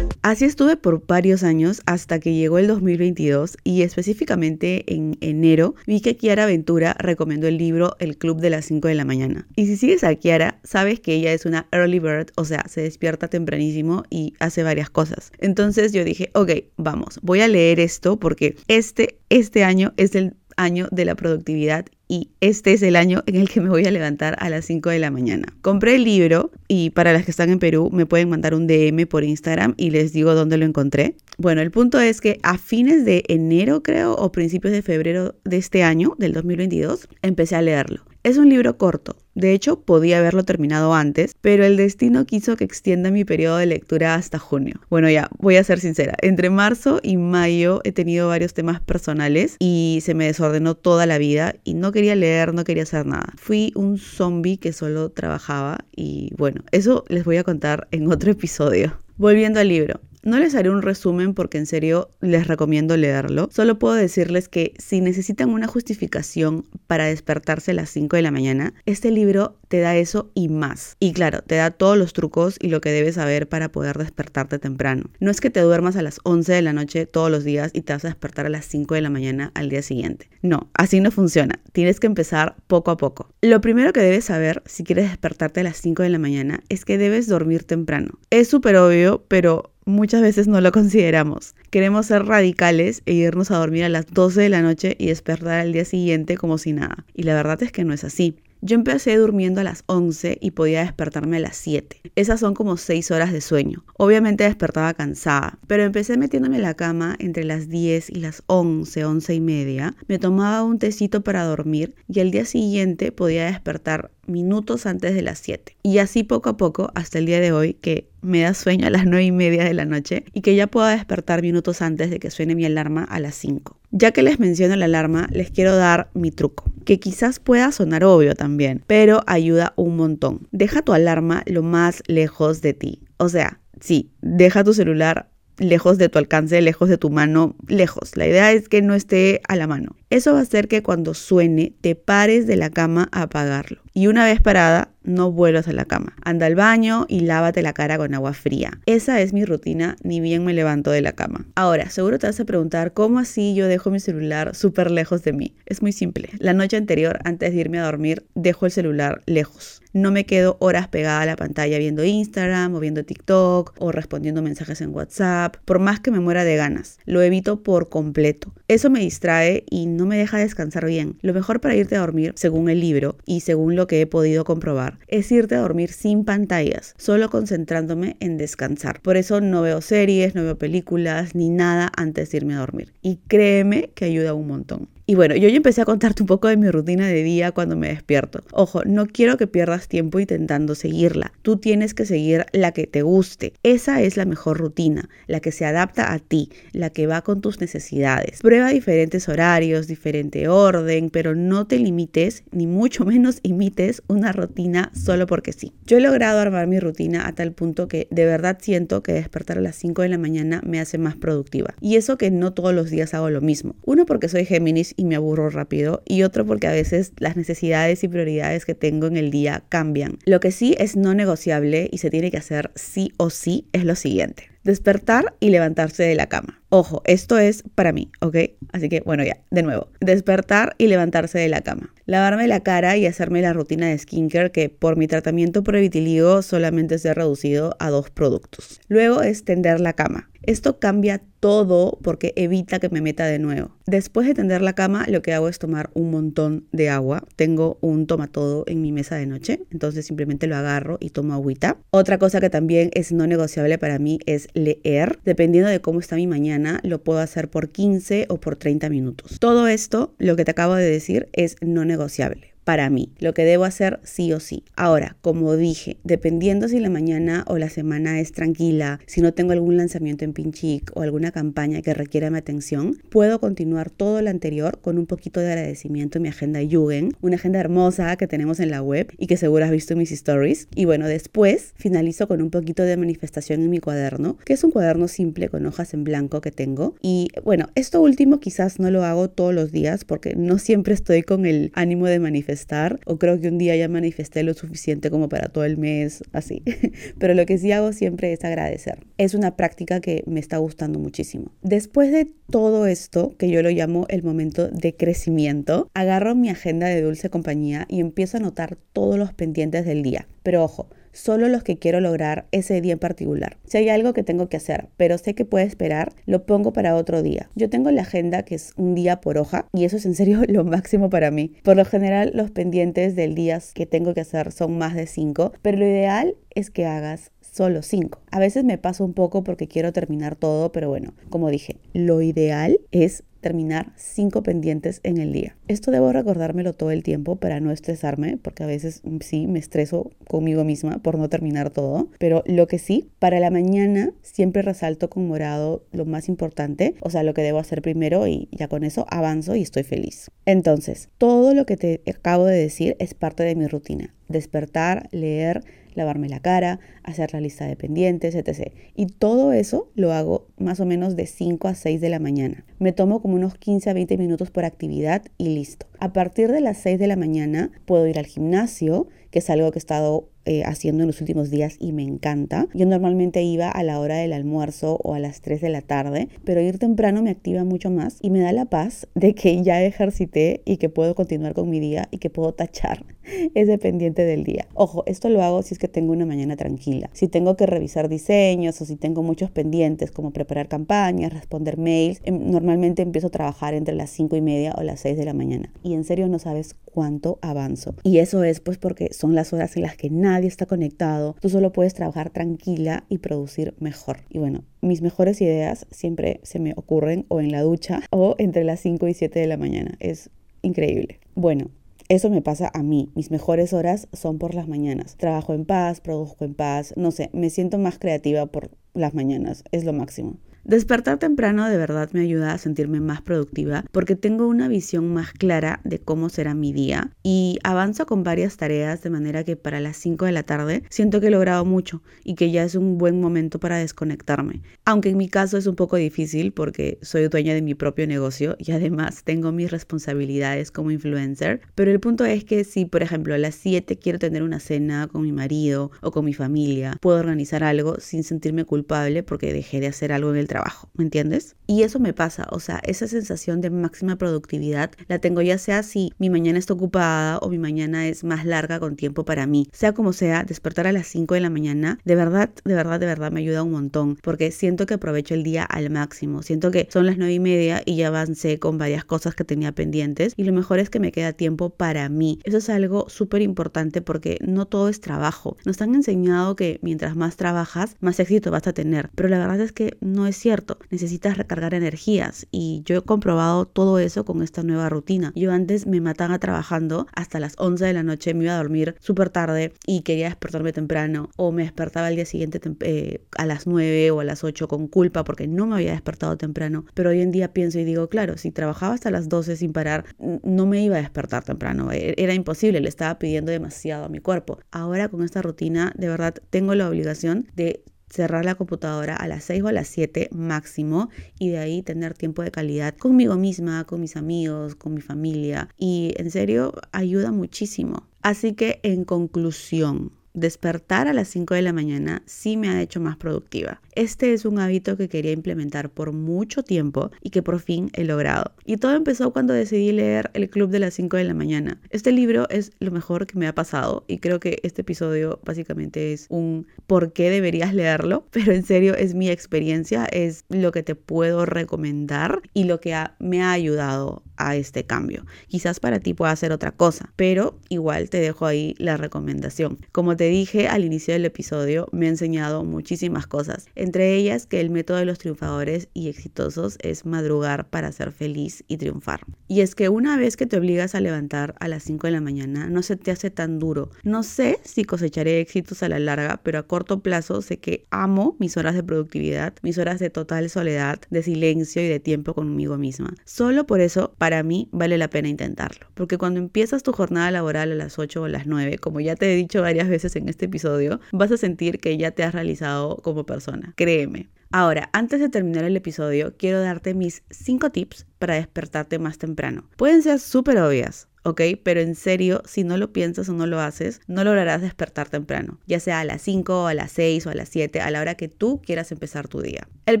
Así 0.24 0.46
estuve 0.46 0.78
por 0.78 1.06
varios 1.06 1.42
años 1.42 1.82
hasta 1.84 2.18
que 2.18 2.32
llegó 2.32 2.56
el 2.56 2.66
2022 2.66 3.58
y 3.62 3.82
específicamente 3.82 4.82
en 4.86 5.18
enero 5.20 5.74
vi 5.86 6.00
que 6.00 6.16
Kiara 6.16 6.46
Ventura 6.46 6.96
recomendó 6.98 7.46
el 7.46 7.58
libro 7.58 7.94
El 7.98 8.16
Club 8.16 8.40
de 8.40 8.48
las 8.48 8.64
5 8.64 8.88
de 8.88 8.94
la 8.94 9.04
mañana. 9.04 9.46
Y 9.54 9.66
si 9.66 9.76
sigues 9.76 10.02
a 10.02 10.14
Kiara, 10.14 10.60
sabes 10.64 10.98
que 11.00 11.12
ella 11.12 11.34
es 11.34 11.44
una 11.44 11.66
early 11.72 11.98
bird, 11.98 12.28
o 12.36 12.46
sea, 12.46 12.64
se 12.70 12.80
despierta 12.80 13.28
tempranísimo 13.28 14.04
y 14.08 14.32
hace 14.40 14.62
varias 14.62 14.88
cosas. 14.88 15.30
Entonces 15.40 15.92
yo 15.92 16.04
dije, 16.04 16.30
ok, 16.32 16.52
vamos, 16.78 17.20
voy 17.20 17.42
a 17.42 17.48
leer 17.48 17.78
esto 17.78 18.18
porque 18.18 18.56
este, 18.66 19.18
este 19.28 19.62
año 19.62 19.92
es 19.98 20.14
el 20.14 20.32
año 20.56 20.88
de 20.90 21.04
la 21.04 21.14
productividad 21.14 21.86
y 22.08 22.28
este 22.40 22.72
es 22.72 22.82
el 22.82 22.96
año 22.96 23.22
en 23.26 23.36
el 23.36 23.48
que 23.48 23.60
me 23.60 23.70
voy 23.70 23.86
a 23.86 23.90
levantar 23.90 24.36
a 24.38 24.50
las 24.50 24.66
5 24.66 24.90
de 24.90 24.98
la 24.98 25.10
mañana. 25.10 25.46
Compré 25.62 25.96
el 25.96 26.04
libro 26.04 26.50
y 26.68 26.90
para 26.90 27.12
las 27.12 27.24
que 27.24 27.30
están 27.30 27.50
en 27.50 27.58
Perú 27.58 27.90
me 27.92 28.06
pueden 28.06 28.28
mandar 28.28 28.54
un 28.54 28.66
DM 28.66 29.06
por 29.06 29.24
Instagram 29.24 29.74
y 29.76 29.90
les 29.90 30.12
digo 30.12 30.34
dónde 30.34 30.58
lo 30.58 30.66
encontré. 30.66 31.16
Bueno, 31.38 31.62
el 31.62 31.70
punto 31.70 31.98
es 32.00 32.20
que 32.20 32.38
a 32.42 32.58
fines 32.58 33.04
de 33.04 33.24
enero 33.28 33.82
creo 33.82 34.14
o 34.14 34.32
principios 34.32 34.72
de 34.72 34.82
febrero 34.82 35.34
de 35.44 35.56
este 35.56 35.82
año, 35.82 36.14
del 36.18 36.32
2022, 36.32 37.08
empecé 37.22 37.56
a 37.56 37.62
leerlo. 37.62 38.02
Es 38.22 38.38
un 38.38 38.48
libro 38.48 38.78
corto, 38.78 39.16
de 39.34 39.52
hecho 39.52 39.80
podía 39.80 40.18
haberlo 40.18 40.44
terminado 40.44 40.94
antes, 40.94 41.34
pero 41.40 41.64
el 41.64 41.76
destino 41.76 42.24
quiso 42.24 42.56
que 42.56 42.64
extienda 42.64 43.10
mi 43.10 43.24
periodo 43.24 43.56
de 43.56 43.66
lectura 43.66 44.14
hasta 44.14 44.38
junio. 44.38 44.80
Bueno, 44.90 45.10
ya, 45.10 45.28
voy 45.38 45.56
a 45.56 45.64
ser 45.64 45.80
sincera, 45.80 46.14
entre 46.22 46.50
marzo 46.50 47.00
y 47.02 47.16
mayo 47.16 47.80
he 47.84 47.92
tenido 47.92 48.28
varios 48.28 48.54
temas 48.54 48.80
personales 48.80 49.56
y 49.58 50.00
se 50.02 50.14
me 50.14 50.26
desordenó 50.26 50.74
toda 50.74 51.06
la 51.06 51.18
vida 51.18 51.54
y 51.64 51.74
no 51.74 51.92
quería 51.92 52.14
leer, 52.14 52.54
no 52.54 52.64
quería 52.64 52.84
hacer 52.84 53.06
nada. 53.06 53.32
Fui 53.36 53.72
un 53.74 53.98
zombie 53.98 54.58
que 54.58 54.72
solo 54.72 55.10
trabajaba 55.10 55.84
y 55.94 56.30
bueno, 56.36 56.62
eso 56.72 57.04
les 57.08 57.24
voy 57.24 57.36
a 57.36 57.44
contar 57.44 57.88
en 57.90 58.10
otro 58.10 58.30
episodio. 58.32 58.98
Volviendo 59.16 59.60
al 59.60 59.68
libro, 59.68 60.00
no 60.24 60.38
les 60.38 60.54
haré 60.54 60.70
un 60.70 60.82
resumen 60.82 61.34
porque 61.34 61.58
en 61.58 61.66
serio 61.66 62.10
les 62.20 62.46
recomiendo 62.46 62.96
leerlo. 62.96 63.48
Solo 63.52 63.78
puedo 63.78 63.94
decirles 63.94 64.48
que 64.48 64.74
si 64.78 65.00
necesitan 65.00 65.50
una 65.50 65.66
justificación 65.66 66.66
para 66.86 67.04
despertarse 67.04 67.70
a 67.70 67.74
las 67.74 67.90
5 67.90 68.16
de 68.16 68.22
la 68.22 68.30
mañana, 68.30 68.74
este 68.86 69.10
libro 69.10 69.58
te 69.68 69.80
da 69.80 69.96
eso 69.96 70.30
y 70.34 70.48
más. 70.48 70.96
Y 71.00 71.12
claro, 71.12 71.42
te 71.42 71.56
da 71.56 71.70
todos 71.70 71.98
los 71.98 72.12
trucos 72.12 72.56
y 72.60 72.68
lo 72.68 72.80
que 72.80 72.90
debes 72.90 73.16
saber 73.16 73.48
para 73.48 73.70
poder 73.70 73.98
despertarte 73.98 74.58
temprano. 74.58 75.04
No 75.20 75.30
es 75.30 75.40
que 75.40 75.50
te 75.50 75.60
duermas 75.60 75.96
a 75.96 76.02
las 76.02 76.20
11 76.24 76.52
de 76.52 76.62
la 76.62 76.72
noche 76.72 77.06
todos 77.06 77.30
los 77.30 77.44
días 77.44 77.70
y 77.74 77.82
te 77.82 77.92
vas 77.92 78.04
a 78.04 78.08
despertar 78.08 78.46
a 78.46 78.50
las 78.50 78.66
5 78.66 78.94
de 78.94 79.00
la 79.00 79.10
mañana 79.10 79.52
al 79.54 79.68
día 79.68 79.82
siguiente. 79.82 80.30
No, 80.42 80.70
así 80.74 81.00
no 81.00 81.10
funciona. 81.10 81.60
Tienes 81.72 82.00
que 82.00 82.06
empezar 82.06 82.56
poco 82.66 82.90
a 82.90 82.96
poco. 82.96 83.28
Lo 83.42 83.60
primero 83.60 83.92
que 83.92 84.00
debes 84.00 84.26
saber 84.26 84.62
si 84.66 84.84
quieres 84.84 85.08
despertarte 85.08 85.60
a 85.60 85.64
las 85.64 85.76
5 85.78 86.02
de 86.02 86.08
la 86.08 86.18
mañana 86.18 86.60
es 86.68 86.84
que 86.84 86.98
debes 86.98 87.26
dormir 87.26 87.64
temprano. 87.64 88.18
Es 88.30 88.48
súper 88.48 88.76
obvio, 88.76 89.24
pero 89.28 89.73
muchas 89.84 90.22
veces 90.22 90.48
no 90.48 90.60
lo 90.60 90.72
consideramos. 90.72 91.54
Queremos 91.70 92.06
ser 92.06 92.26
radicales 92.26 93.02
e 93.06 93.14
irnos 93.14 93.50
a 93.50 93.58
dormir 93.58 93.84
a 93.84 93.88
las 93.88 94.06
12 94.06 94.42
de 94.42 94.48
la 94.48 94.62
noche 94.62 94.96
y 94.98 95.06
despertar 95.06 95.60
al 95.60 95.72
día 95.72 95.84
siguiente 95.84 96.36
como 96.36 96.58
si 96.58 96.72
nada. 96.72 97.04
Y 97.14 97.24
la 97.24 97.34
verdad 97.34 97.62
es 97.62 97.72
que 97.72 97.84
no 97.84 97.92
es 97.92 98.04
así. 98.04 98.36
Yo 98.66 98.76
empecé 98.76 99.14
durmiendo 99.18 99.60
a 99.60 99.64
las 99.64 99.84
11 99.88 100.38
y 100.40 100.52
podía 100.52 100.80
despertarme 100.80 101.36
a 101.36 101.40
las 101.40 101.54
7. 101.58 102.00
Esas 102.16 102.40
son 102.40 102.54
como 102.54 102.78
6 102.78 103.10
horas 103.10 103.30
de 103.30 103.42
sueño. 103.42 103.84
Obviamente 103.98 104.44
despertaba 104.44 104.94
cansada, 104.94 105.58
pero 105.66 105.82
empecé 105.82 106.16
metiéndome 106.16 106.56
en 106.56 106.62
la 106.62 106.72
cama 106.72 107.14
entre 107.18 107.44
las 107.44 107.68
10 107.68 108.08
y 108.08 108.14
las 108.20 108.42
11, 108.46 109.04
11 109.04 109.34
y 109.34 109.40
media. 109.42 109.94
Me 110.08 110.18
tomaba 110.18 110.62
un 110.62 110.78
tecito 110.78 111.22
para 111.22 111.44
dormir 111.44 111.94
y 112.08 112.20
al 112.20 112.30
día 112.30 112.46
siguiente 112.46 113.12
podía 113.12 113.44
despertar 113.44 114.10
minutos 114.26 114.86
antes 114.86 115.14
de 115.14 115.22
las 115.22 115.38
7. 115.38 115.76
Y 115.82 115.98
así 115.98 116.22
poco 116.22 116.50
a 116.50 116.56
poco 116.56 116.90
hasta 116.94 117.18
el 117.18 117.26
día 117.26 117.40
de 117.40 117.52
hoy 117.52 117.74
que 117.74 118.08
me 118.22 118.40
da 118.40 118.54
sueño 118.54 118.86
a 118.86 118.90
las 118.90 119.04
9 119.04 119.24
y 119.24 119.32
media 119.32 119.64
de 119.64 119.74
la 119.74 119.84
noche 119.84 120.24
y 120.32 120.40
que 120.40 120.56
ya 120.56 120.66
pueda 120.66 120.90
despertar 120.90 121.42
minutos 121.42 121.82
antes 121.82 122.10
de 122.10 122.18
que 122.18 122.30
suene 122.30 122.54
mi 122.54 122.64
alarma 122.64 123.04
a 123.04 123.20
las 123.20 123.34
5. 123.34 123.78
Ya 123.90 124.12
que 124.12 124.22
les 124.22 124.40
menciono 124.40 124.76
la 124.76 124.86
alarma, 124.86 125.28
les 125.30 125.50
quiero 125.50 125.76
dar 125.76 126.10
mi 126.14 126.30
truco, 126.30 126.72
que 126.84 126.98
quizás 126.98 127.38
pueda 127.38 127.70
sonar 127.70 128.04
obvio 128.04 128.34
también, 128.34 128.82
pero 128.86 129.22
ayuda 129.26 129.72
un 129.76 129.96
montón. 129.96 130.48
Deja 130.50 130.82
tu 130.82 130.92
alarma 130.92 131.42
lo 131.46 131.62
más 131.62 132.02
lejos 132.06 132.62
de 132.62 132.74
ti. 132.74 133.02
O 133.18 133.28
sea, 133.28 133.60
sí, 133.80 134.10
deja 134.20 134.64
tu 134.64 134.74
celular 134.74 135.30
lejos 135.58 135.98
de 135.98 136.08
tu 136.08 136.18
alcance, 136.18 136.60
lejos 136.60 136.88
de 136.88 136.98
tu 136.98 137.10
mano, 137.10 137.56
lejos. 137.66 138.16
La 138.16 138.26
idea 138.26 138.52
es 138.52 138.68
que 138.68 138.82
no 138.82 138.94
esté 138.94 139.40
a 139.48 139.56
la 139.56 139.66
mano. 139.66 139.96
Eso 140.10 140.32
va 140.32 140.40
a 140.40 140.42
hacer 140.42 140.68
que 140.68 140.82
cuando 140.82 141.14
suene 141.14 141.74
te 141.80 141.94
pares 141.94 142.46
de 142.46 142.56
la 142.56 142.70
cama 142.70 143.08
a 143.12 143.22
apagarlo. 143.22 143.80
Y 143.92 144.06
una 144.06 144.24
vez 144.24 144.40
parada, 144.40 144.93
no 145.04 145.30
vuelvas 145.30 145.68
a 145.68 145.72
la 145.72 145.84
cama. 145.84 146.14
Anda 146.24 146.46
al 146.46 146.54
baño 146.54 147.06
y 147.08 147.20
lávate 147.20 147.62
la 147.62 147.72
cara 147.72 147.98
con 147.98 148.14
agua 148.14 148.32
fría. 148.32 148.80
Esa 148.86 149.20
es 149.20 149.32
mi 149.32 149.44
rutina, 149.44 149.96
ni 150.02 150.20
bien 150.20 150.44
me 150.44 150.54
levanto 150.54 150.90
de 150.90 151.02
la 151.02 151.12
cama. 151.12 151.46
Ahora, 151.54 151.90
seguro 151.90 152.18
te 152.18 152.26
vas 152.26 152.40
a 152.40 152.44
preguntar 152.44 152.92
cómo 152.92 153.18
así 153.18 153.54
yo 153.54 153.68
dejo 153.68 153.90
mi 153.90 154.00
celular 154.00 154.54
súper 154.54 154.90
lejos 154.90 155.22
de 155.22 155.32
mí. 155.32 155.54
Es 155.66 155.82
muy 155.82 155.92
simple. 155.92 156.30
La 156.38 156.52
noche 156.52 156.76
anterior, 156.76 157.18
antes 157.24 157.52
de 157.52 157.60
irme 157.60 157.78
a 157.78 157.84
dormir, 157.84 158.26
dejo 158.34 158.66
el 158.66 158.72
celular 158.72 159.22
lejos. 159.26 159.80
No 159.94 160.10
me 160.10 160.26
quedo 160.26 160.56
horas 160.58 160.88
pegada 160.88 161.20
a 161.20 161.26
la 161.26 161.36
pantalla 161.36 161.78
viendo 161.78 162.04
Instagram 162.04 162.74
o 162.74 162.80
viendo 162.80 163.04
TikTok 163.04 163.74
o 163.78 163.92
respondiendo 163.92 164.42
mensajes 164.42 164.80
en 164.80 164.92
WhatsApp, 164.92 165.56
por 165.64 165.78
más 165.78 166.00
que 166.00 166.10
me 166.10 166.18
muera 166.18 166.42
de 166.42 166.56
ganas. 166.56 166.98
Lo 167.04 167.22
evito 167.22 167.62
por 167.62 167.88
completo. 167.88 168.52
Eso 168.66 168.90
me 168.90 168.98
distrae 168.98 169.64
y 169.70 169.86
no 169.86 170.04
me 170.04 170.18
deja 170.18 170.38
descansar 170.38 170.86
bien. 170.86 171.16
Lo 171.22 171.32
mejor 171.32 171.60
para 171.60 171.76
irte 171.76 171.94
a 171.94 172.00
dormir, 172.00 172.32
según 172.34 172.68
el 172.68 172.80
libro 172.80 173.18
y 173.24 173.40
según 173.40 173.76
lo 173.76 173.86
que 173.86 174.00
he 174.00 174.06
podido 174.06 174.44
comprobar, 174.44 174.93
es 175.08 175.30
irte 175.32 175.54
a 175.54 175.60
dormir 175.60 175.92
sin 175.92 176.24
pantallas, 176.24 176.94
solo 176.98 177.30
concentrándome 177.30 178.16
en 178.20 178.36
descansar. 178.36 179.00
Por 179.00 179.16
eso 179.16 179.40
no 179.40 179.62
veo 179.62 179.80
series, 179.80 180.34
no 180.34 180.42
veo 180.42 180.58
películas 180.58 181.34
ni 181.34 181.50
nada 181.50 181.90
antes 181.96 182.30
de 182.30 182.38
irme 182.38 182.54
a 182.54 182.58
dormir. 182.58 182.92
Y 183.02 183.16
créeme 183.28 183.90
que 183.94 184.04
ayuda 184.04 184.34
un 184.34 184.46
montón. 184.46 184.88
Y 185.06 185.16
bueno, 185.16 185.36
yo 185.36 185.50
ya 185.50 185.56
empecé 185.56 185.82
a 185.82 185.84
contarte 185.84 186.22
un 186.22 186.26
poco 186.26 186.48
de 186.48 186.56
mi 186.56 186.70
rutina 186.70 187.06
de 187.06 187.22
día 187.22 187.52
cuando 187.52 187.76
me 187.76 187.88
despierto. 187.88 188.42
Ojo, 188.52 188.84
no 188.86 189.04
quiero 189.04 189.36
que 189.36 189.46
pierdas 189.46 189.86
tiempo 189.86 190.18
intentando 190.18 190.74
seguirla. 190.74 191.30
Tú 191.42 191.58
tienes 191.58 191.92
que 191.92 192.06
seguir 192.06 192.46
la 192.52 192.72
que 192.72 192.86
te 192.86 193.02
guste. 193.02 193.52
Esa 193.62 194.00
es 194.00 194.16
la 194.16 194.24
mejor 194.24 194.56
rutina, 194.56 195.10
la 195.26 195.40
que 195.40 195.52
se 195.52 195.66
adapta 195.66 196.14
a 196.14 196.20
ti, 196.20 196.48
la 196.72 196.88
que 196.88 197.06
va 197.06 197.20
con 197.20 197.42
tus 197.42 197.60
necesidades. 197.60 198.40
Prueba 198.40 198.70
diferentes 198.70 199.28
horarios, 199.28 199.88
diferente 199.88 200.48
orden, 200.48 201.10
pero 201.10 201.34
no 201.34 201.66
te 201.66 201.78
limites, 201.78 202.42
ni 202.50 202.66
mucho 202.66 203.04
menos 203.04 203.40
imites 203.42 204.02
una 204.06 204.32
rutina 204.32 204.83
solo 204.94 205.26
porque 205.26 205.52
sí. 205.52 205.72
Yo 205.86 205.98
he 205.98 206.00
logrado 206.00 206.38
armar 206.38 206.66
mi 206.66 206.78
rutina 206.78 207.26
a 207.26 207.32
tal 207.32 207.52
punto 207.52 207.88
que 207.88 208.08
de 208.10 208.24
verdad 208.24 208.58
siento 208.60 209.02
que 209.02 209.12
despertar 209.12 209.58
a 209.58 209.60
las 209.60 209.76
5 209.76 210.02
de 210.02 210.08
la 210.08 210.18
mañana 210.18 210.60
me 210.64 210.80
hace 210.80 210.98
más 210.98 211.16
productiva. 211.16 211.74
Y 211.80 211.96
eso 211.96 212.18
que 212.18 212.30
no 212.30 212.52
todos 212.52 212.74
los 212.74 212.90
días 212.90 213.14
hago 213.14 213.30
lo 213.30 213.40
mismo. 213.40 213.76
Uno 213.84 214.06
porque 214.06 214.28
soy 214.28 214.44
Géminis 214.44 214.94
y 214.96 215.04
me 215.04 215.16
aburro 215.16 215.50
rápido 215.50 216.02
y 216.06 216.22
otro 216.22 216.44
porque 216.44 216.66
a 216.66 216.72
veces 216.72 217.12
las 217.18 217.36
necesidades 217.36 218.04
y 218.04 218.08
prioridades 218.08 218.64
que 218.64 218.74
tengo 218.74 219.06
en 219.06 219.16
el 219.16 219.30
día 219.30 219.64
cambian. 219.68 220.18
Lo 220.24 220.40
que 220.40 220.52
sí 220.52 220.74
es 220.78 220.96
no 220.96 221.14
negociable 221.14 221.88
y 221.90 221.98
se 221.98 222.10
tiene 222.10 222.30
que 222.30 222.38
hacer 222.38 222.70
sí 222.74 223.12
o 223.16 223.30
sí 223.30 223.66
es 223.72 223.84
lo 223.84 223.94
siguiente. 223.94 224.50
Despertar 224.64 225.34
y 225.40 225.50
levantarse 225.50 226.04
de 226.04 226.14
la 226.14 226.28
cama. 226.28 226.62
Ojo, 226.76 227.02
esto 227.04 227.38
es 227.38 227.62
para 227.76 227.92
mí, 227.92 228.10
¿ok? 228.20 228.36
Así 228.72 228.88
que 228.88 229.00
bueno, 229.02 229.22
ya, 229.22 229.36
de 229.52 229.62
nuevo. 229.62 229.90
Despertar 230.00 230.74
y 230.76 230.88
levantarse 230.88 231.38
de 231.38 231.48
la 231.48 231.60
cama. 231.60 231.94
Lavarme 232.04 232.48
la 232.48 232.64
cara 232.64 232.96
y 232.96 233.06
hacerme 233.06 233.42
la 233.42 233.52
rutina 233.52 233.86
de 233.86 233.96
skincare 233.96 234.50
que 234.50 234.70
por 234.70 234.96
mi 234.96 235.06
tratamiento 235.06 235.62
por 235.62 235.78
vitiligo 235.78 236.42
solamente 236.42 236.98
se 236.98 237.10
ha 237.10 237.14
reducido 237.14 237.76
a 237.78 237.90
dos 237.90 238.10
productos. 238.10 238.80
Luego 238.88 239.22
es 239.22 239.44
tender 239.44 239.78
la 239.78 239.92
cama. 239.92 240.30
Esto 240.46 240.78
cambia 240.78 241.22
todo 241.40 241.98
porque 242.02 242.32
evita 242.36 242.78
que 242.78 242.88
me 242.88 243.00
meta 243.00 243.26
de 243.26 243.38
nuevo. 243.38 243.70
Después 243.86 244.26
de 244.26 244.34
tender 244.34 244.62
la 244.62 244.74
cama, 244.74 245.06
lo 245.08 245.22
que 245.22 245.32
hago 245.32 245.48
es 245.48 245.58
tomar 245.58 245.90
un 245.94 246.10
montón 246.10 246.66
de 246.72 246.90
agua. 246.90 247.22
Tengo 247.36 247.78
un 247.80 248.06
toma 248.06 248.28
todo 248.28 248.64
en 248.66 248.82
mi 248.82 248.92
mesa 248.92 249.16
de 249.16 249.26
noche, 249.26 249.60
entonces 249.70 250.06
simplemente 250.06 250.46
lo 250.46 250.56
agarro 250.56 250.98
y 251.00 251.10
tomo 251.10 251.34
agüita. 251.34 251.78
Otra 251.90 252.18
cosa 252.18 252.40
que 252.40 252.50
también 252.50 252.90
es 252.94 253.12
no 253.12 253.26
negociable 253.26 253.78
para 253.78 253.98
mí 253.98 254.18
es 254.26 254.48
leer. 254.54 255.18
Dependiendo 255.24 255.70
de 255.70 255.80
cómo 255.80 256.00
está 256.00 256.16
mi 256.16 256.26
mañana, 256.26 256.63
lo 256.82 257.02
puedo 257.02 257.20
hacer 257.20 257.50
por 257.50 257.70
15 257.70 258.26
o 258.28 258.40
por 258.40 258.56
30 258.56 258.88
minutos. 258.88 259.38
Todo 259.38 259.66
esto, 259.66 260.14
lo 260.18 260.36
que 260.36 260.44
te 260.44 260.50
acabo 260.50 260.74
de 260.74 260.88
decir, 260.88 261.28
es 261.32 261.56
no 261.60 261.84
negociable 261.84 262.53
para 262.64 262.90
mí, 262.90 263.10
lo 263.18 263.34
que 263.34 263.44
debo 263.44 263.64
hacer 263.64 264.00
sí 264.02 264.32
o 264.32 264.40
sí. 264.40 264.64
Ahora, 264.74 265.16
como 265.20 265.56
dije, 265.56 265.98
dependiendo 266.02 266.68
si 266.68 266.80
la 266.80 266.90
mañana 266.90 267.44
o 267.46 267.58
la 267.58 267.68
semana 267.68 268.20
es 268.20 268.32
tranquila, 268.32 269.00
si 269.06 269.20
no 269.20 269.34
tengo 269.34 269.52
algún 269.52 269.76
lanzamiento 269.76 270.24
en 270.24 270.32
Pinchic 270.32 270.90
o 270.94 271.02
alguna 271.02 271.30
campaña 271.30 271.82
que 271.82 271.94
requiera 271.94 272.30
mi 272.30 272.38
atención, 272.38 272.98
puedo 273.10 273.38
continuar 273.38 273.90
todo 273.90 274.20
lo 274.22 274.30
anterior 274.30 274.78
con 274.80 274.98
un 274.98 275.06
poquito 275.06 275.40
de 275.40 275.52
agradecimiento 275.52 276.18
en 276.18 276.22
mi 276.22 276.28
agenda 276.28 276.62
Yugen, 276.62 277.12
una 277.20 277.36
agenda 277.36 277.60
hermosa 277.60 278.16
que 278.16 278.26
tenemos 278.26 278.60
en 278.60 278.70
la 278.70 278.82
web 278.82 279.12
y 279.18 279.26
que 279.26 279.36
seguro 279.36 279.64
has 279.64 279.70
visto 279.70 279.92
en 279.92 279.98
mis 279.98 280.12
stories. 280.12 280.68
Y 280.74 280.86
bueno, 280.86 281.06
después 281.06 281.74
finalizo 281.76 282.26
con 282.28 282.40
un 282.40 282.50
poquito 282.50 282.82
de 282.82 282.96
manifestación 282.96 283.62
en 283.62 283.70
mi 283.70 283.80
cuaderno, 283.80 284.38
que 284.44 284.54
es 284.54 284.64
un 284.64 284.70
cuaderno 284.70 285.08
simple 285.08 285.48
con 285.48 285.66
hojas 285.66 285.94
en 285.94 286.04
blanco 286.04 286.40
que 286.40 286.50
tengo. 286.50 286.94
Y 287.02 287.28
bueno, 287.44 287.68
esto 287.74 288.00
último 288.00 288.40
quizás 288.40 288.80
no 288.80 288.90
lo 288.90 289.04
hago 289.04 289.28
todos 289.28 289.54
los 289.54 289.70
días 289.70 290.04
porque 290.04 290.34
no 290.34 290.58
siempre 290.58 290.94
estoy 290.94 291.22
con 291.22 291.46
el 291.46 291.70
ánimo 291.74 292.06
de 292.06 292.20
manifestar 292.54 293.00
o 293.06 293.18
creo 293.18 293.40
que 293.40 293.48
un 293.48 293.58
día 293.58 293.74
ya 293.76 293.88
manifesté 293.88 294.42
lo 294.42 294.54
suficiente 294.54 295.10
como 295.10 295.28
para 295.28 295.48
todo 295.48 295.64
el 295.64 295.76
mes, 295.76 296.22
así. 296.32 296.62
Pero 297.18 297.34
lo 297.34 297.46
que 297.46 297.58
sí 297.58 297.72
hago 297.72 297.92
siempre 297.92 298.32
es 298.32 298.44
agradecer. 298.44 298.98
Es 299.18 299.34
una 299.34 299.56
práctica 299.56 300.00
que 300.00 300.22
me 300.26 300.40
está 300.40 300.58
gustando 300.58 300.98
muchísimo. 300.98 301.50
Después 301.62 302.12
de 302.12 302.28
todo 302.50 302.86
esto, 302.86 303.34
que 303.38 303.50
yo 303.50 303.62
lo 303.62 303.70
llamo 303.70 304.06
el 304.08 304.22
momento 304.22 304.68
de 304.68 304.94
crecimiento, 304.94 305.88
agarro 305.94 306.34
mi 306.34 306.48
agenda 306.48 306.86
de 306.86 307.02
dulce 307.02 307.28
compañía 307.28 307.86
y 307.88 308.00
empiezo 308.00 308.36
a 308.36 308.40
anotar 308.40 308.76
todos 308.92 309.18
los 309.18 309.32
pendientes 309.32 309.84
del 309.84 310.02
día. 310.02 310.28
Pero 310.42 310.62
ojo, 310.62 310.88
solo 311.14 311.48
los 311.48 311.62
que 311.62 311.78
quiero 311.78 312.00
lograr 312.00 312.46
ese 312.52 312.80
día 312.82 312.92
en 312.92 312.98
particular. 312.98 313.56
Si 313.64 313.78
hay 313.78 313.88
algo 313.88 314.12
que 314.12 314.22
tengo 314.22 314.48
que 314.48 314.58
hacer, 314.58 314.88
pero 314.98 315.16
sé 315.16 315.34
que 315.34 315.46
puede 315.46 315.64
esperar, 315.64 316.12
lo 316.26 316.44
pongo 316.44 316.72
para 316.72 316.96
otro 316.96 317.22
día. 317.22 317.48
Yo 317.54 317.70
tengo 317.70 317.90
la 317.90 318.02
agenda 318.02 318.42
que 318.42 318.56
es 318.56 318.72
un 318.76 318.94
día 318.94 319.20
por 319.20 319.38
hoja 319.38 319.66
y 319.72 319.84
eso 319.84 319.96
es 319.96 320.04
en 320.04 320.14
serio 320.14 320.42
lo 320.48 320.64
máximo 320.64 321.08
para 321.08 321.30
mí. 321.30 321.52
Por 321.62 321.76
lo 321.76 321.84
general, 321.86 322.32
los 322.34 322.50
pendientes 322.50 323.16
del 323.16 323.34
día 323.34 323.54
que 323.74 323.86
tengo 323.86 324.14
que 324.14 324.20
hacer 324.20 324.52
son 324.52 324.76
más 324.76 324.94
de 324.94 325.06
cinco, 325.06 325.52
pero 325.62 325.78
lo 325.78 325.86
ideal 325.86 326.36
es 326.50 326.70
que 326.70 326.86
hagas 326.86 327.30
solo 327.40 327.82
cinco. 327.82 328.20
A 328.30 328.40
veces 328.40 328.64
me 328.64 328.78
paso 328.78 329.04
un 329.04 329.14
poco 329.14 329.44
porque 329.44 329.68
quiero 329.68 329.92
terminar 329.92 330.34
todo, 330.34 330.72
pero 330.72 330.88
bueno, 330.88 331.14
como 331.30 331.50
dije, 331.50 331.76
lo 331.92 332.20
ideal 332.20 332.80
es 332.90 333.22
terminar 333.44 333.92
cinco 333.94 334.42
pendientes 334.42 335.00
en 335.02 335.18
el 335.18 335.30
día. 335.30 335.54
Esto 335.68 335.90
debo 335.90 336.10
recordármelo 336.12 336.72
todo 336.72 336.90
el 336.90 337.02
tiempo 337.02 337.36
para 337.36 337.60
no 337.60 337.72
estresarme, 337.72 338.38
porque 338.38 338.64
a 338.64 338.66
veces 338.66 339.02
mm, 339.04 339.18
sí 339.20 339.46
me 339.46 339.58
estreso 339.58 340.10
conmigo 340.26 340.64
misma 340.64 341.02
por 341.02 341.18
no 341.18 341.28
terminar 341.28 341.68
todo, 341.68 342.08
pero 342.18 342.42
lo 342.46 342.66
que 342.66 342.78
sí, 342.78 343.10
para 343.18 343.40
la 343.40 343.50
mañana 343.50 344.12
siempre 344.22 344.62
resalto 344.62 345.10
con 345.10 345.28
morado 345.28 345.84
lo 345.92 346.06
más 346.06 346.30
importante, 346.30 346.94
o 347.00 347.10
sea, 347.10 347.22
lo 347.22 347.34
que 347.34 347.42
debo 347.42 347.58
hacer 347.58 347.82
primero 347.82 348.26
y 348.26 348.48
ya 348.50 348.66
con 348.68 348.82
eso 348.82 349.04
avanzo 349.10 349.54
y 349.54 349.60
estoy 349.60 349.82
feliz. 349.82 350.30
Entonces, 350.46 351.10
todo 351.18 351.52
lo 351.52 351.66
que 351.66 351.76
te 351.76 352.00
acabo 352.08 352.46
de 352.46 352.56
decir 352.56 352.96
es 352.98 353.12
parte 353.12 353.42
de 353.42 353.56
mi 353.56 353.66
rutina. 353.66 354.14
Despertar, 354.28 355.06
leer, 355.12 355.64
lavarme 355.94 356.28
la 356.28 356.40
cara, 356.40 356.80
hacer 357.02 357.32
la 357.32 357.40
lista 357.40 357.66
de 357.66 357.76
pendientes, 357.76 358.34
etc. 358.34 358.72
Y 358.94 359.06
todo 359.06 359.52
eso 359.52 359.90
lo 359.94 360.12
hago 360.12 360.48
más 360.58 360.80
o 360.80 360.86
menos 360.86 361.16
de 361.16 361.26
5 361.26 361.68
a 361.68 361.74
6 361.74 362.00
de 362.00 362.08
la 362.08 362.18
mañana. 362.18 362.64
Me 362.78 362.92
tomo 362.92 363.22
como 363.22 363.33
unos 363.34 363.54
15 363.54 363.90
a 363.90 363.92
20 363.92 364.16
minutos 364.16 364.50
por 364.50 364.64
actividad 364.64 365.22
y 365.38 365.48
listo. 365.48 365.86
A 366.04 366.12
partir 366.12 366.52
de 366.52 366.60
las 366.60 366.76
6 366.76 366.98
de 366.98 367.06
la 367.06 367.16
mañana 367.16 367.70
puedo 367.86 368.06
ir 368.06 368.18
al 368.18 368.26
gimnasio, 368.26 369.08
que 369.30 369.38
es 369.38 369.48
algo 369.48 369.70
que 369.70 369.78
he 369.78 369.80
estado 369.80 370.28
eh, 370.46 370.62
haciendo 370.64 371.02
en 371.02 371.06
los 371.06 371.22
últimos 371.22 371.50
días 371.50 371.76
y 371.80 371.92
me 371.92 372.02
encanta. 372.02 372.68
Yo 372.74 372.84
normalmente 372.84 373.42
iba 373.42 373.70
a 373.70 373.82
la 373.82 373.98
hora 373.98 374.16
del 374.16 374.34
almuerzo 374.34 375.00
o 375.02 375.14
a 375.14 375.18
las 375.18 375.40
3 375.40 375.62
de 375.62 375.70
la 375.70 375.80
tarde, 375.80 376.28
pero 376.44 376.60
ir 376.60 376.78
temprano 376.78 377.22
me 377.22 377.30
activa 377.30 377.64
mucho 377.64 377.90
más 377.90 378.18
y 378.20 378.28
me 378.28 378.40
da 378.40 378.52
la 378.52 378.66
paz 378.66 379.08
de 379.14 379.34
que 379.34 379.62
ya 379.62 379.82
ejercité 379.82 380.60
y 380.66 380.76
que 380.76 380.90
puedo 380.90 381.14
continuar 381.14 381.54
con 381.54 381.70
mi 381.70 381.80
día 381.80 382.08
y 382.10 382.18
que 382.18 382.28
puedo 382.28 382.52
tachar 382.52 383.06
ese 383.54 383.78
pendiente 383.78 384.26
del 384.26 384.44
día. 384.44 384.66
Ojo, 384.74 385.02
esto 385.06 385.30
lo 385.30 385.42
hago 385.42 385.62
si 385.62 385.72
es 385.72 385.78
que 385.78 385.88
tengo 385.88 386.12
una 386.12 386.26
mañana 386.26 386.56
tranquila. 386.56 387.08
Si 387.14 387.26
tengo 387.26 387.56
que 387.56 387.64
revisar 387.64 388.10
diseños 388.10 388.78
o 388.82 388.84
si 388.84 388.96
tengo 388.96 389.22
muchos 389.22 389.50
pendientes 389.50 390.10
como 390.10 390.30
preparar 390.30 390.68
campañas, 390.68 391.32
responder 391.32 391.78
mails, 391.78 392.20
em, 392.24 392.50
normalmente 392.50 393.00
empiezo 393.00 393.28
a 393.28 393.30
trabajar 393.30 393.72
entre 393.72 393.94
las 393.94 394.10
5 394.10 394.36
y 394.36 394.42
media 394.42 394.74
o 394.76 394.82
las 394.82 395.00
6 395.00 395.16
de 395.16 395.24
la 395.24 395.32
mañana. 395.32 395.72
En 395.94 396.04
serio 396.04 396.28
no 396.28 396.38
sabes 396.38 396.74
cuánto 396.84 397.38
avanzo. 397.42 397.94
Y 398.02 398.18
eso 398.18 398.44
es 398.44 398.60
pues 398.60 398.78
porque 398.78 399.12
son 399.12 399.34
las 399.34 399.52
horas 399.52 399.76
en 399.76 399.82
las 399.82 399.96
que 399.96 400.10
nadie 400.10 400.48
está 400.48 400.66
conectado. 400.66 401.36
Tú 401.40 401.48
solo 401.48 401.72
puedes 401.72 401.94
trabajar 401.94 402.30
tranquila 402.30 403.04
y 403.08 403.18
producir 403.18 403.74
mejor. 403.78 404.18
Y 404.30 404.38
bueno, 404.38 404.64
mis 404.80 405.02
mejores 405.02 405.40
ideas 405.40 405.86
siempre 405.90 406.40
se 406.42 406.58
me 406.58 406.72
ocurren 406.76 407.26
o 407.28 407.40
en 407.40 407.50
la 407.52 407.62
ducha 407.62 408.02
o 408.10 408.34
entre 408.38 408.64
las 408.64 408.80
5 408.80 409.08
y 409.08 409.14
7 409.14 409.38
de 409.38 409.46
la 409.46 409.56
mañana. 409.56 409.96
Es 410.00 410.30
increíble. 410.62 411.20
Bueno, 411.34 411.70
eso 412.08 412.28
me 412.28 412.42
pasa 412.42 412.70
a 412.74 412.82
mí. 412.82 413.10
Mis 413.14 413.30
mejores 413.30 413.72
horas 413.72 414.08
son 414.12 414.38
por 414.38 414.54
las 414.54 414.68
mañanas. 414.68 415.16
Trabajo 415.16 415.54
en 415.54 415.64
paz, 415.64 416.00
produzco 416.00 416.44
en 416.44 416.54
paz, 416.54 416.92
no 416.96 417.10
sé, 417.10 417.30
me 417.32 417.48
siento 417.50 417.78
más 417.78 417.98
creativa 417.98 418.46
por 418.46 418.70
las 418.92 419.14
mañanas. 419.14 419.64
Es 419.72 419.84
lo 419.84 419.92
máximo. 419.92 420.36
Despertar 420.64 421.18
temprano 421.18 421.68
de 421.68 421.76
verdad 421.76 422.08
me 422.14 422.20
ayuda 422.20 422.54
a 422.54 422.58
sentirme 422.58 422.98
más 422.98 423.20
productiva 423.20 423.84
porque 423.92 424.16
tengo 424.16 424.48
una 424.48 424.66
visión 424.66 425.12
más 425.12 425.30
clara 425.32 425.80
de 425.84 425.98
cómo 425.98 426.30
será 426.30 426.54
mi 426.54 426.72
día 426.72 427.10
y 427.22 427.58
avanzo 427.62 428.06
con 428.06 428.22
varias 428.22 428.56
tareas 428.56 429.02
de 429.02 429.10
manera 429.10 429.44
que 429.44 429.56
para 429.56 429.80
las 429.80 429.98
5 429.98 430.24
de 430.24 430.32
la 430.32 430.42
tarde 430.42 430.82
siento 430.88 431.20
que 431.20 431.26
he 431.26 431.30
logrado 431.30 431.66
mucho 431.66 432.02
y 432.24 432.34
que 432.34 432.50
ya 432.50 432.64
es 432.64 432.76
un 432.76 432.96
buen 432.96 433.20
momento 433.20 433.60
para 433.60 433.76
desconectarme. 433.76 434.62
Aunque 434.86 435.10
en 435.10 435.18
mi 435.18 435.28
caso 435.28 435.58
es 435.58 435.66
un 435.66 435.76
poco 435.76 435.96
difícil 435.96 436.50
porque 436.52 436.96
soy 437.02 437.28
dueña 437.28 437.52
de 437.52 437.60
mi 437.60 437.74
propio 437.74 438.06
negocio 438.06 438.56
y 438.58 438.72
además 438.72 439.22
tengo 439.22 439.52
mis 439.52 439.70
responsabilidades 439.70 440.70
como 440.70 440.90
influencer, 440.90 441.60
pero 441.74 441.90
el 441.90 442.00
punto 442.00 442.24
es 442.24 442.42
que 442.46 442.64
si 442.64 442.86
por 442.86 443.02
ejemplo 443.02 443.34
a 443.34 443.38
las 443.38 443.54
7 443.56 443.98
quiero 443.98 444.18
tener 444.18 444.42
una 444.42 444.60
cena 444.60 445.08
con 445.08 445.24
mi 445.24 445.32
marido 445.32 445.90
o 446.00 446.10
con 446.10 446.24
mi 446.24 446.32
familia, 446.32 446.96
puedo 447.02 447.18
organizar 447.18 447.64
algo 447.64 447.96
sin 448.00 448.24
sentirme 448.24 448.64
culpable 448.64 449.22
porque 449.22 449.52
dejé 449.52 449.80
de 449.80 449.88
hacer 449.88 450.10
algo 450.10 450.30
en 450.30 450.38
el 450.38 450.48
¿me 450.94 451.04
entiendes? 451.04 451.56
Y 451.66 451.82
eso 451.82 451.98
me 451.98 452.12
pasa, 452.12 452.46
o 452.50 452.60
sea, 452.60 452.80
esa 452.84 453.08
sensación 453.08 453.60
de 453.60 453.70
máxima 453.70 454.16
productividad 454.16 454.90
la 455.08 455.18
tengo 455.18 455.40
ya 455.42 455.58
sea 455.58 455.82
si 455.82 456.12
mi 456.18 456.28
mañana 456.30 456.58
está 456.58 456.74
ocupada 456.74 457.38
o 457.38 457.48
mi 457.48 457.58
mañana 457.58 458.06
es 458.06 458.22
más 458.22 458.44
larga 458.44 458.78
con 458.80 458.96
tiempo 458.96 459.24
para 459.24 459.46
mí. 459.46 459.68
Sea 459.72 459.92
como 459.94 460.12
sea, 460.12 460.44
despertar 460.44 460.86
a 460.86 460.92
las 460.92 461.06
5 461.06 461.34
de 461.34 461.40
la 461.40 461.50
mañana, 461.50 461.98
de 462.04 462.14
verdad, 462.14 462.50
de 462.64 462.74
verdad, 462.74 463.00
de 463.00 463.06
verdad 463.06 463.32
me 463.32 463.40
ayuda 463.40 463.62
un 463.62 463.72
montón, 463.72 464.16
porque 464.22 464.50
siento 464.50 464.86
que 464.86 464.94
aprovecho 464.94 465.34
el 465.34 465.42
día 465.42 465.64
al 465.64 465.90
máximo. 465.90 466.42
Siento 466.42 466.70
que 466.70 466.88
son 466.90 467.06
las 467.06 467.16
9 467.16 467.32
y 467.32 467.40
media 467.40 467.82
y 467.84 467.96
ya 467.96 468.08
avancé 468.08 468.58
con 468.58 468.78
varias 468.78 469.04
cosas 469.04 469.34
que 469.34 469.44
tenía 469.44 469.72
pendientes 469.72 470.34
y 470.36 470.44
lo 470.44 470.52
mejor 470.52 470.78
es 470.78 470.90
que 470.90 471.00
me 471.00 471.12
queda 471.12 471.32
tiempo 471.32 471.70
para 471.70 472.08
mí. 472.08 472.40
Eso 472.44 472.58
es 472.58 472.68
algo 472.68 473.08
súper 473.08 473.42
importante 473.42 474.02
porque 474.02 474.38
no 474.40 474.66
todo 474.66 474.88
es 474.88 475.00
trabajo. 475.00 475.56
Nos 475.64 475.80
han 475.80 475.94
enseñado 475.94 476.56
que 476.56 476.78
mientras 476.82 477.16
más 477.16 477.36
trabajas, 477.36 477.96
más 478.00 478.20
éxito 478.20 478.50
vas 478.50 478.66
a 478.66 478.72
tener, 478.72 479.10
pero 479.14 479.28
la 479.28 479.38
verdad 479.38 479.60
es 479.60 479.72
que 479.72 479.96
no 480.00 480.26
es 480.26 480.43
cierto, 480.44 480.76
necesitas 480.90 481.38
recargar 481.38 481.72
energías 481.72 482.46
y 482.50 482.82
yo 482.84 482.98
he 482.98 483.00
comprobado 483.00 483.64
todo 483.64 483.98
eso 483.98 484.26
con 484.26 484.42
esta 484.42 484.62
nueva 484.62 484.90
rutina. 484.90 485.32
Yo 485.34 485.50
antes 485.50 485.86
me 485.86 486.02
mataba 486.02 486.38
trabajando 486.38 487.06
hasta 487.14 487.40
las 487.40 487.54
11 487.56 487.86
de 487.86 487.94
la 487.94 488.02
noche, 488.02 488.34
me 488.34 488.44
iba 488.44 488.52
a 488.52 488.58
dormir 488.58 488.94
súper 489.00 489.30
tarde 489.30 489.72
y 489.86 490.02
quería 490.02 490.26
despertarme 490.26 490.74
temprano 490.74 491.30
o 491.36 491.50
me 491.50 491.62
despertaba 491.62 492.08
al 492.08 492.16
día 492.16 492.26
siguiente 492.26 492.60
eh, 492.80 493.24
a 493.38 493.46
las 493.46 493.66
9 493.66 494.10
o 494.10 494.20
a 494.20 494.24
las 494.24 494.44
8 494.44 494.68
con 494.68 494.86
culpa 494.86 495.24
porque 495.24 495.48
no 495.48 495.66
me 495.66 495.76
había 495.76 495.92
despertado 495.92 496.36
temprano. 496.36 496.84
Pero 496.92 497.08
hoy 497.08 497.22
en 497.22 497.30
día 497.30 497.54
pienso 497.54 497.78
y 497.78 497.84
digo, 497.84 498.10
claro, 498.10 498.36
si 498.36 498.50
trabajaba 498.50 498.92
hasta 498.92 499.10
las 499.10 499.30
12 499.30 499.56
sin 499.56 499.72
parar, 499.72 500.04
no 500.18 500.66
me 500.66 500.84
iba 500.84 500.96
a 500.96 501.00
despertar 501.00 501.42
temprano. 501.42 501.90
E-, 501.90 502.16
era 502.18 502.34
imposible, 502.34 502.82
le 502.82 502.90
estaba 502.90 503.18
pidiendo 503.18 503.50
demasiado 503.50 504.04
a 504.04 504.08
mi 504.10 504.18
cuerpo. 504.18 504.58
Ahora 504.70 505.08
con 505.08 505.22
esta 505.22 505.40
rutina, 505.40 505.94
de 505.96 506.08
verdad, 506.08 506.34
tengo 506.50 506.74
la 506.74 506.86
obligación 506.86 507.48
de 507.56 507.82
cerrar 508.14 508.44
la 508.44 508.54
computadora 508.54 509.16
a 509.16 509.26
las 509.26 509.42
6 509.44 509.64
o 509.64 509.68
a 509.68 509.72
las 509.72 509.88
7 509.88 510.28
máximo 510.30 511.10
y 511.38 511.48
de 511.48 511.58
ahí 511.58 511.82
tener 511.82 512.14
tiempo 512.14 512.42
de 512.42 512.52
calidad 512.52 512.94
conmigo 512.96 513.34
misma, 513.36 513.84
con 513.84 514.00
mis 514.00 514.16
amigos, 514.16 514.76
con 514.76 514.94
mi 514.94 515.00
familia 515.00 515.68
y 515.76 516.14
en 516.16 516.30
serio 516.30 516.74
ayuda 516.92 517.32
muchísimo. 517.32 518.06
Así 518.22 518.54
que 518.54 518.78
en 518.84 519.04
conclusión, 519.04 520.12
despertar 520.34 521.06
a 521.06 521.12
las 521.12 521.28
5 521.28 521.54
de 521.54 521.62
la 521.62 521.72
mañana 521.72 522.22
sí 522.26 522.56
me 522.56 522.68
ha 522.68 522.82
hecho 522.82 523.00
más 523.00 523.16
productiva. 523.16 523.80
Este 523.94 524.32
es 524.32 524.44
un 524.44 524.58
hábito 524.58 524.96
que 524.96 525.08
quería 525.08 525.30
implementar 525.30 525.90
por 525.90 526.12
mucho 526.12 526.64
tiempo 526.64 527.10
y 527.22 527.30
que 527.30 527.42
por 527.42 527.60
fin 527.60 527.90
he 527.94 528.04
logrado. 528.04 528.52
Y 528.64 528.76
todo 528.76 528.94
empezó 528.94 529.32
cuando 529.32 529.54
decidí 529.54 529.92
leer 529.92 530.30
El 530.34 530.50
Club 530.50 530.70
de 530.70 530.80
las 530.80 530.94
5 530.94 531.16
de 531.16 531.24
la 531.24 531.34
mañana. 531.34 531.80
Este 531.90 532.10
libro 532.10 532.48
es 532.50 532.72
lo 532.80 532.90
mejor 532.90 533.26
que 533.26 533.38
me 533.38 533.46
ha 533.46 533.54
pasado 533.54 534.04
y 534.08 534.18
creo 534.18 534.40
que 534.40 534.58
este 534.64 534.82
episodio 534.82 535.40
básicamente 535.44 536.12
es 536.12 536.26
un 536.28 536.66
por 536.88 537.12
qué 537.12 537.30
deberías 537.30 537.72
leerlo, 537.72 538.26
pero 538.32 538.52
en 538.52 538.64
serio 538.64 538.94
es 538.96 539.14
mi 539.14 539.30
experiencia, 539.30 540.04
es 540.06 540.44
lo 540.48 540.72
que 540.72 540.82
te 540.82 540.96
puedo 540.96 541.46
recomendar 541.46 542.42
y 542.52 542.64
lo 542.64 542.80
que 542.80 542.94
me 543.20 543.42
ha 543.42 543.52
ayudado 543.52 544.22
a 544.36 544.56
este 544.56 544.84
cambio. 544.84 545.24
Quizás 545.46 545.78
para 545.78 546.00
ti 546.00 546.14
pueda 546.14 546.34
ser 546.34 546.50
otra 546.52 546.72
cosa, 546.72 547.12
pero 547.14 547.58
igual 547.68 548.10
te 548.10 548.18
dejo 548.18 548.46
ahí 548.46 548.74
la 548.78 548.96
recomendación. 548.96 549.78
Como 549.92 550.16
te 550.16 550.23
dije 550.28 550.68
al 550.68 550.84
inicio 550.84 551.14
del 551.14 551.24
episodio, 551.24 551.88
me 551.92 552.06
ha 552.06 552.10
enseñado 552.10 552.64
muchísimas 552.64 553.26
cosas, 553.26 553.66
entre 553.74 554.14
ellas 554.14 554.46
que 554.46 554.60
el 554.60 554.70
método 554.70 554.98
de 554.98 555.04
los 555.04 555.18
triunfadores 555.18 555.88
y 555.94 556.08
exitosos 556.08 556.78
es 556.80 557.06
madrugar 557.06 557.68
para 557.70 557.92
ser 557.92 558.12
feliz 558.12 558.64
y 558.68 558.76
triunfar. 558.76 559.20
Y 559.48 559.60
es 559.60 559.74
que 559.74 559.88
una 559.88 560.16
vez 560.16 560.36
que 560.36 560.46
te 560.46 560.56
obligas 560.56 560.94
a 560.94 561.00
levantar 561.00 561.54
a 561.60 561.68
las 561.68 561.82
5 561.84 562.06
de 562.06 562.12
la 562.12 562.20
mañana, 562.20 562.68
no 562.68 562.82
se 562.82 562.96
te 562.96 563.10
hace 563.10 563.30
tan 563.30 563.58
duro. 563.58 563.90
No 564.02 564.22
sé 564.22 564.58
si 564.64 564.84
cosecharé 564.84 565.40
éxitos 565.40 565.82
a 565.82 565.88
la 565.88 565.98
larga, 565.98 566.40
pero 566.42 566.58
a 566.58 566.66
corto 566.66 567.02
plazo 567.02 567.42
sé 567.42 567.58
que 567.58 567.86
amo 567.90 568.36
mis 568.38 568.56
horas 568.56 568.74
de 568.74 568.82
productividad, 568.82 569.54
mis 569.62 569.78
horas 569.78 569.98
de 569.98 570.10
total 570.10 570.50
soledad, 570.50 571.00
de 571.10 571.22
silencio 571.22 571.82
y 571.82 571.88
de 571.88 572.00
tiempo 572.00 572.34
conmigo 572.34 572.78
misma. 572.78 573.14
Solo 573.24 573.66
por 573.66 573.80
eso 573.80 574.14
para 574.18 574.42
mí 574.42 574.68
vale 574.72 574.98
la 574.98 575.08
pena 575.08 575.28
intentarlo. 575.28 575.86
Porque 575.94 576.18
cuando 576.18 576.40
empiezas 576.40 576.82
tu 576.82 576.92
jornada 576.92 577.30
laboral 577.30 577.72
a 577.72 577.74
las 577.74 577.98
8 577.98 578.22
o 578.22 578.28
las 578.28 578.46
9, 578.46 578.78
como 578.78 579.00
ya 579.00 579.16
te 579.16 579.32
he 579.32 579.36
dicho 579.36 579.62
varias 579.62 579.88
veces 579.88 580.13
en 580.16 580.28
este 580.28 580.46
episodio, 580.46 581.00
vas 581.12 581.32
a 581.32 581.36
sentir 581.36 581.80
que 581.80 581.96
ya 581.96 582.10
te 582.10 582.22
has 582.22 582.34
realizado 582.34 582.96
como 582.98 583.26
persona. 583.26 583.74
Créeme. 583.76 584.28
Ahora, 584.50 584.88
antes 584.92 585.18
de 585.18 585.28
terminar 585.28 585.64
el 585.64 585.76
episodio, 585.76 586.36
quiero 586.36 586.60
darte 586.60 586.94
mis 586.94 587.24
5 587.30 587.70
tips 587.70 588.06
para 588.20 588.34
despertarte 588.34 589.00
más 589.00 589.18
temprano. 589.18 589.68
Pueden 589.76 590.02
ser 590.02 590.20
súper 590.20 590.58
obvias, 590.58 591.08
¿ok? 591.24 591.40
Pero 591.62 591.80
en 591.80 591.94
serio, 591.94 592.42
si 592.44 592.64
no 592.64 592.76
lo 592.76 592.92
piensas 592.92 593.28
o 593.28 593.32
no 593.32 593.46
lo 593.46 593.60
haces, 593.60 594.00
no 594.06 594.24
lograrás 594.24 594.62
despertar 594.62 595.08
temprano, 595.08 595.58
ya 595.66 595.80
sea 595.80 596.00
a 596.00 596.04
las 596.04 596.22
5, 596.22 596.66
a 596.66 596.74
las 596.74 596.92
6 596.92 597.26
o 597.26 597.30
a 597.30 597.34
las 597.34 597.48
7, 597.48 597.80
a 597.80 597.90
la 597.90 598.00
hora 598.00 598.14
que 598.14 598.28
tú 598.28 598.60
quieras 598.64 598.92
empezar 598.92 599.28
tu 599.28 599.40
día. 599.40 599.66
El 599.86 600.00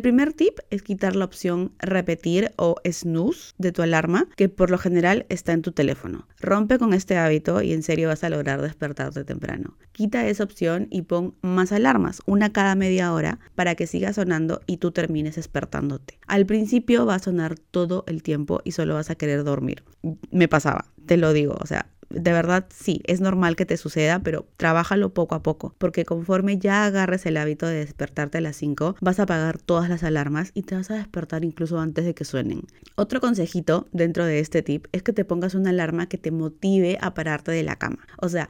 primer 0.00 0.32
tip 0.32 0.58
es 0.70 0.82
quitar 0.82 1.16
la 1.16 1.24
opción 1.24 1.72
repetir 1.78 2.52
o 2.56 2.76
snooze 2.90 3.52
de 3.58 3.72
tu 3.72 3.82
alarma, 3.82 4.28
que 4.36 4.48
por 4.48 4.70
lo 4.70 4.78
general 4.78 5.26
está 5.28 5.52
en 5.52 5.62
tu 5.62 5.72
teléfono. 5.72 6.26
Rompe 6.40 6.78
con 6.78 6.94
este 6.94 7.16
hábito 7.16 7.62
y 7.62 7.72
en 7.72 7.82
serio 7.82 8.08
vas 8.08 8.24
a 8.24 8.30
lograr 8.30 8.62
despertarte 8.62 9.24
temprano. 9.24 9.76
Quita 9.92 10.26
esa 10.26 10.44
opción 10.44 10.88
y 10.90 11.02
pon 11.02 11.34
más 11.42 11.72
alarmas, 11.72 12.22
una 12.26 12.52
cada 12.52 12.74
media 12.74 13.12
hora, 13.12 13.38
para 13.54 13.74
que 13.74 13.86
siga 13.86 14.12
sonando 14.12 14.60
y 14.66 14.78
tú 14.78 14.90
termines 14.90 15.36
despertándote. 15.36 16.18
Al 16.26 16.46
principio 16.46 17.06
va 17.06 17.16
a 17.16 17.18
sonar 17.18 17.58
todo 17.58 18.04
el 18.06 18.22
tiempo 18.22 18.60
y 18.64 18.72
solo 18.72 18.94
vas 18.94 19.10
a 19.10 19.14
querer 19.14 19.44
dormir. 19.44 19.84
Me 20.30 20.48
pasaba 20.48 20.86
te 21.06 21.16
lo 21.16 21.32
digo, 21.32 21.56
o 21.60 21.66
sea, 21.66 21.86
de 22.10 22.32
verdad 22.32 22.66
sí, 22.70 23.00
es 23.06 23.20
normal 23.20 23.56
que 23.56 23.66
te 23.66 23.76
suceda, 23.76 24.20
pero 24.20 24.46
trabájalo 24.56 25.12
poco 25.12 25.34
a 25.34 25.42
poco, 25.42 25.74
porque 25.78 26.04
conforme 26.04 26.58
ya 26.58 26.84
agarres 26.84 27.26
el 27.26 27.36
hábito 27.36 27.66
de 27.66 27.76
despertarte 27.76 28.38
a 28.38 28.40
las 28.40 28.56
5, 28.56 28.96
vas 29.00 29.18
a 29.18 29.24
apagar 29.24 29.58
todas 29.58 29.88
las 29.88 30.04
alarmas 30.04 30.50
y 30.54 30.62
te 30.62 30.74
vas 30.74 30.90
a 30.90 30.96
despertar 30.96 31.44
incluso 31.44 31.78
antes 31.80 32.04
de 32.04 32.14
que 32.14 32.24
suenen. 32.24 32.62
Otro 32.96 33.20
consejito 33.20 33.88
dentro 33.92 34.24
de 34.24 34.38
este 34.38 34.62
tip 34.62 34.86
es 34.92 35.02
que 35.02 35.12
te 35.12 35.24
pongas 35.24 35.54
una 35.54 35.70
alarma 35.70 36.08
que 36.08 36.18
te 36.18 36.30
motive 36.30 36.98
a 37.00 37.14
pararte 37.14 37.50
de 37.52 37.62
la 37.62 37.76
cama. 37.76 38.06
O 38.20 38.28
sea, 38.28 38.48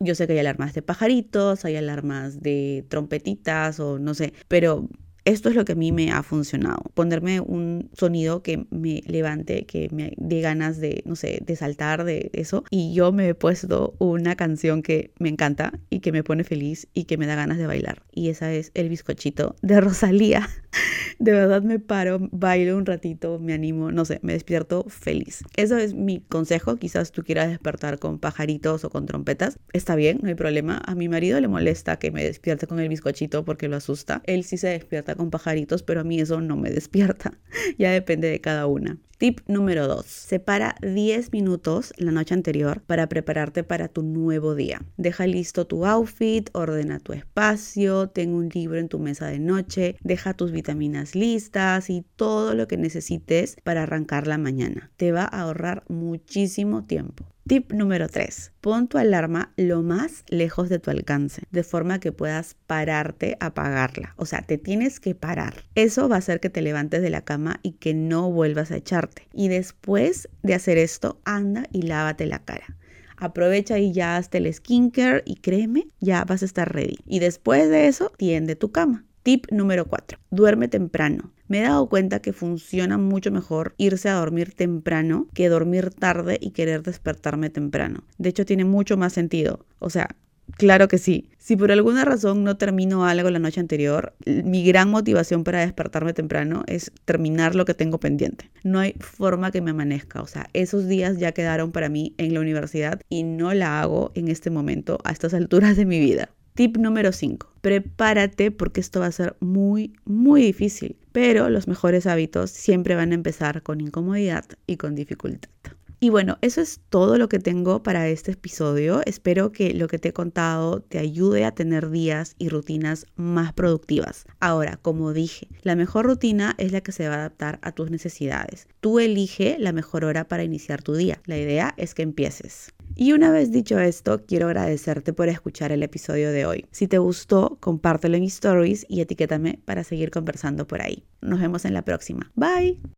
yo 0.00 0.14
sé 0.14 0.26
que 0.26 0.32
hay 0.32 0.40
alarmas 0.40 0.74
de 0.74 0.82
pajaritos, 0.82 1.64
hay 1.64 1.76
alarmas 1.76 2.42
de 2.42 2.84
trompetitas 2.88 3.78
o 3.80 3.98
no 3.98 4.14
sé, 4.14 4.32
pero 4.48 4.88
Esto 5.24 5.48
es 5.48 5.54
lo 5.54 5.64
que 5.64 5.72
a 5.72 5.76
mí 5.76 5.90
me 5.90 6.12
ha 6.12 6.22
funcionado. 6.22 6.82
Ponerme 6.94 7.40
un 7.40 7.88
sonido 7.94 8.42
que 8.42 8.66
me 8.70 9.02
levante, 9.06 9.64
que 9.64 9.88
me 9.90 10.12
dé 10.16 10.40
ganas 10.42 10.78
de, 10.78 11.02
no 11.06 11.16
sé, 11.16 11.40
de 11.44 11.56
saltar 11.56 12.04
de 12.04 12.30
eso. 12.34 12.64
Y 12.70 12.92
yo 12.92 13.10
me 13.10 13.28
he 13.28 13.34
puesto 13.34 13.94
una 13.98 14.36
canción 14.36 14.82
que 14.82 15.12
me 15.18 15.30
encanta 15.30 15.72
y 15.88 16.00
que 16.00 16.12
me 16.12 16.22
pone 16.22 16.44
feliz 16.44 16.88
y 16.92 17.04
que 17.04 17.16
me 17.16 17.26
da 17.26 17.36
ganas 17.36 17.56
de 17.56 17.66
bailar. 17.66 18.02
Y 18.12 18.28
esa 18.28 18.52
es 18.52 18.70
El 18.74 18.90
bizcochito 18.90 19.56
de 19.62 19.80
Rosalía. 19.80 20.48
De 21.18 21.32
verdad 21.32 21.62
me 21.62 21.78
paro, 21.78 22.28
bailo 22.32 22.76
un 22.76 22.86
ratito, 22.86 23.38
me 23.38 23.52
animo, 23.52 23.90
no 23.90 24.04
sé, 24.04 24.20
me 24.22 24.32
despierto 24.32 24.84
feliz. 24.88 25.44
Eso 25.56 25.76
es 25.76 25.94
mi 25.94 26.20
consejo. 26.20 26.76
Quizás 26.76 27.12
tú 27.12 27.22
quieras 27.22 27.48
despertar 27.48 27.98
con 27.98 28.18
pajaritos 28.18 28.84
o 28.84 28.90
con 28.90 29.06
trompetas. 29.06 29.58
Está 29.72 29.94
bien, 29.94 30.18
no 30.22 30.28
hay 30.28 30.34
problema. 30.34 30.80
A 30.86 30.94
mi 30.94 31.08
marido 31.08 31.40
le 31.40 31.48
molesta 31.48 31.98
que 31.98 32.10
me 32.10 32.24
despierte 32.24 32.66
con 32.66 32.80
el 32.80 32.88
bizcochito 32.88 33.44
porque 33.44 33.68
lo 33.68 33.76
asusta. 33.76 34.22
Él 34.26 34.44
sí 34.44 34.56
se 34.56 34.68
despierta 34.68 35.14
con 35.14 35.30
pajaritos, 35.30 35.82
pero 35.82 36.00
a 36.00 36.04
mí 36.04 36.20
eso 36.20 36.40
no 36.40 36.56
me 36.56 36.70
despierta. 36.74 37.38
ya 37.78 37.90
depende 37.90 38.28
de 38.28 38.40
cada 38.40 38.66
una. 38.66 38.98
Tip 39.18 39.40
número 39.46 39.86
2. 39.86 40.04
Separa 40.04 40.74
10 40.82 41.32
minutos 41.32 41.94
la 41.96 42.10
noche 42.10 42.34
anterior 42.34 42.82
para 42.82 43.08
prepararte 43.08 43.62
para 43.62 43.86
tu 43.86 44.02
nuevo 44.02 44.56
día. 44.56 44.82
Deja 44.96 45.26
listo 45.26 45.66
tu 45.66 45.86
outfit, 45.86 46.50
ordena 46.52 46.98
tu 46.98 47.12
espacio, 47.12 48.08
ten 48.08 48.34
un 48.34 48.48
libro 48.52 48.78
en 48.78 48.88
tu 48.88 48.98
mesa 48.98 49.28
de 49.28 49.38
noche, 49.38 49.96
deja 50.02 50.34
tus 50.34 50.50
vitaminas 50.50 51.03
listas 51.14 51.90
y 51.90 52.04
todo 52.16 52.54
lo 52.54 52.66
que 52.66 52.78
necesites 52.78 53.56
para 53.62 53.82
arrancar 53.82 54.26
la 54.26 54.38
mañana. 54.38 54.90
Te 54.96 55.12
va 55.12 55.24
a 55.24 55.42
ahorrar 55.42 55.84
muchísimo 55.88 56.84
tiempo. 56.84 57.26
Tip 57.46 57.72
número 57.72 58.08
3. 58.08 58.52
Pon 58.62 58.88
tu 58.88 58.96
alarma 58.96 59.52
lo 59.58 59.82
más 59.82 60.24
lejos 60.28 60.70
de 60.70 60.78
tu 60.78 60.90
alcance, 60.90 61.42
de 61.50 61.62
forma 61.62 62.00
que 62.00 62.10
puedas 62.10 62.56
pararte 62.66 63.36
a 63.38 63.46
apagarla. 63.48 64.14
O 64.16 64.24
sea, 64.24 64.40
te 64.40 64.56
tienes 64.56 64.98
que 64.98 65.14
parar. 65.14 65.64
Eso 65.74 66.08
va 66.08 66.16
a 66.16 66.20
hacer 66.20 66.40
que 66.40 66.48
te 66.48 66.62
levantes 66.62 67.02
de 67.02 67.10
la 67.10 67.20
cama 67.20 67.60
y 67.62 67.72
que 67.72 67.92
no 67.92 68.30
vuelvas 68.32 68.70
a 68.70 68.76
echarte. 68.76 69.28
Y 69.34 69.48
después 69.48 70.30
de 70.42 70.54
hacer 70.54 70.78
esto, 70.78 71.20
anda 71.26 71.66
y 71.70 71.82
lávate 71.82 72.24
la 72.24 72.38
cara. 72.38 72.78
Aprovecha 73.18 73.78
y 73.78 73.92
ya 73.92 74.16
hazte 74.16 74.38
el 74.38 74.52
skincare 74.52 75.22
y 75.26 75.36
créeme, 75.36 75.88
ya 76.00 76.24
vas 76.24 76.42
a 76.42 76.46
estar 76.46 76.72
ready. 76.74 76.96
Y 77.06 77.18
después 77.18 77.68
de 77.68 77.88
eso, 77.88 78.10
tiende 78.16 78.56
tu 78.56 78.72
cama. 78.72 79.04
Tip 79.24 79.46
número 79.50 79.86
4. 79.86 80.18
Duerme 80.30 80.68
temprano. 80.68 81.32
Me 81.48 81.60
he 81.60 81.62
dado 81.62 81.88
cuenta 81.88 82.20
que 82.20 82.34
funciona 82.34 82.98
mucho 82.98 83.30
mejor 83.30 83.74
irse 83.78 84.10
a 84.10 84.16
dormir 84.16 84.52
temprano 84.52 85.28
que 85.32 85.48
dormir 85.48 85.88
tarde 85.88 86.36
y 86.38 86.50
querer 86.50 86.82
despertarme 86.82 87.48
temprano. 87.48 88.04
De 88.18 88.28
hecho, 88.28 88.44
tiene 88.44 88.66
mucho 88.66 88.98
más 88.98 89.14
sentido. 89.14 89.64
O 89.78 89.88
sea, 89.88 90.14
Claro 90.58 90.88
que 90.88 90.98
sí. 90.98 91.30
Si 91.38 91.56
por 91.56 91.72
alguna 91.72 92.04
razón 92.04 92.44
no 92.44 92.58
termino 92.58 93.06
algo 93.06 93.30
la 93.30 93.38
noche 93.38 93.60
anterior, 93.60 94.14
mi 94.26 94.62
gran 94.62 94.90
motivación 94.90 95.42
para 95.42 95.60
despertarme 95.60 96.12
temprano 96.12 96.64
es 96.66 96.92
terminar 97.06 97.54
lo 97.54 97.64
que 97.64 97.72
tengo 97.72 97.98
pendiente. 97.98 98.50
No 98.62 98.78
hay 98.78 98.94
forma 99.00 99.50
que 99.50 99.62
me 99.62 99.70
amanezca. 99.70 100.20
O 100.20 100.26
sea, 100.26 100.50
esos 100.52 100.86
días 100.86 101.16
ya 101.16 101.32
quedaron 101.32 101.72
para 101.72 101.88
mí 101.88 102.14
en 102.18 102.34
la 102.34 102.40
universidad 102.40 103.00
y 103.08 103.22
no 103.22 103.54
la 103.54 103.80
hago 103.80 104.12
en 104.14 104.28
este 104.28 104.50
momento, 104.50 104.98
a 105.02 105.12
estas 105.12 105.32
alturas 105.32 105.78
de 105.78 105.86
mi 105.86 105.98
vida. 105.98 106.28
Tip 106.56 106.76
número 106.76 107.10
5. 107.10 107.52
Prepárate 107.62 108.52
porque 108.52 108.80
esto 108.80 109.00
va 109.00 109.06
a 109.06 109.12
ser 109.12 109.36
muy, 109.40 109.92
muy 110.04 110.40
difícil. 110.40 110.96
Pero 111.10 111.50
los 111.50 111.66
mejores 111.66 112.06
hábitos 112.06 112.52
siempre 112.52 112.94
van 112.94 113.10
a 113.10 113.16
empezar 113.16 113.64
con 113.64 113.80
incomodidad 113.80 114.44
y 114.68 114.76
con 114.76 114.94
dificultad. 114.94 115.50
Y 115.98 116.10
bueno, 116.10 116.38
eso 116.42 116.60
es 116.60 116.80
todo 116.90 117.18
lo 117.18 117.28
que 117.28 117.40
tengo 117.40 117.82
para 117.82 118.06
este 118.08 118.32
episodio. 118.32 119.00
Espero 119.04 119.50
que 119.50 119.74
lo 119.74 119.88
que 119.88 119.98
te 119.98 120.10
he 120.10 120.12
contado 120.12 120.80
te 120.80 121.00
ayude 121.00 121.44
a 121.44 121.56
tener 121.56 121.90
días 121.90 122.36
y 122.38 122.50
rutinas 122.50 123.06
más 123.16 123.52
productivas. 123.52 124.24
Ahora, 124.38 124.76
como 124.80 125.12
dije, 125.12 125.48
la 125.62 125.74
mejor 125.74 126.06
rutina 126.06 126.54
es 126.58 126.70
la 126.70 126.82
que 126.82 126.92
se 126.92 127.08
va 127.08 127.14
a 127.14 127.18
adaptar 127.18 127.58
a 127.62 127.72
tus 127.72 127.90
necesidades. 127.90 128.68
Tú 128.80 129.00
elige 129.00 129.56
la 129.58 129.72
mejor 129.72 130.04
hora 130.04 130.28
para 130.28 130.44
iniciar 130.44 130.82
tu 130.82 130.94
día. 130.94 131.20
La 131.24 131.36
idea 131.36 131.74
es 131.78 131.94
que 131.94 132.02
empieces. 132.02 132.72
Y 132.96 133.12
una 133.12 133.30
vez 133.30 133.50
dicho 133.50 133.78
esto, 133.78 134.24
quiero 134.26 134.46
agradecerte 134.46 135.12
por 135.12 135.28
escuchar 135.28 135.72
el 135.72 135.82
episodio 135.82 136.30
de 136.30 136.46
hoy. 136.46 136.66
Si 136.70 136.86
te 136.86 136.98
gustó, 136.98 137.58
compártelo 137.60 138.16
en 138.16 138.22
mis 138.22 138.34
stories 138.34 138.86
y 138.88 139.00
etiquétame 139.00 139.58
para 139.64 139.84
seguir 139.84 140.10
conversando 140.10 140.66
por 140.66 140.82
ahí. 140.82 141.04
Nos 141.20 141.40
vemos 141.40 141.64
en 141.64 141.74
la 141.74 141.82
próxima. 141.82 142.30
Bye. 142.34 142.80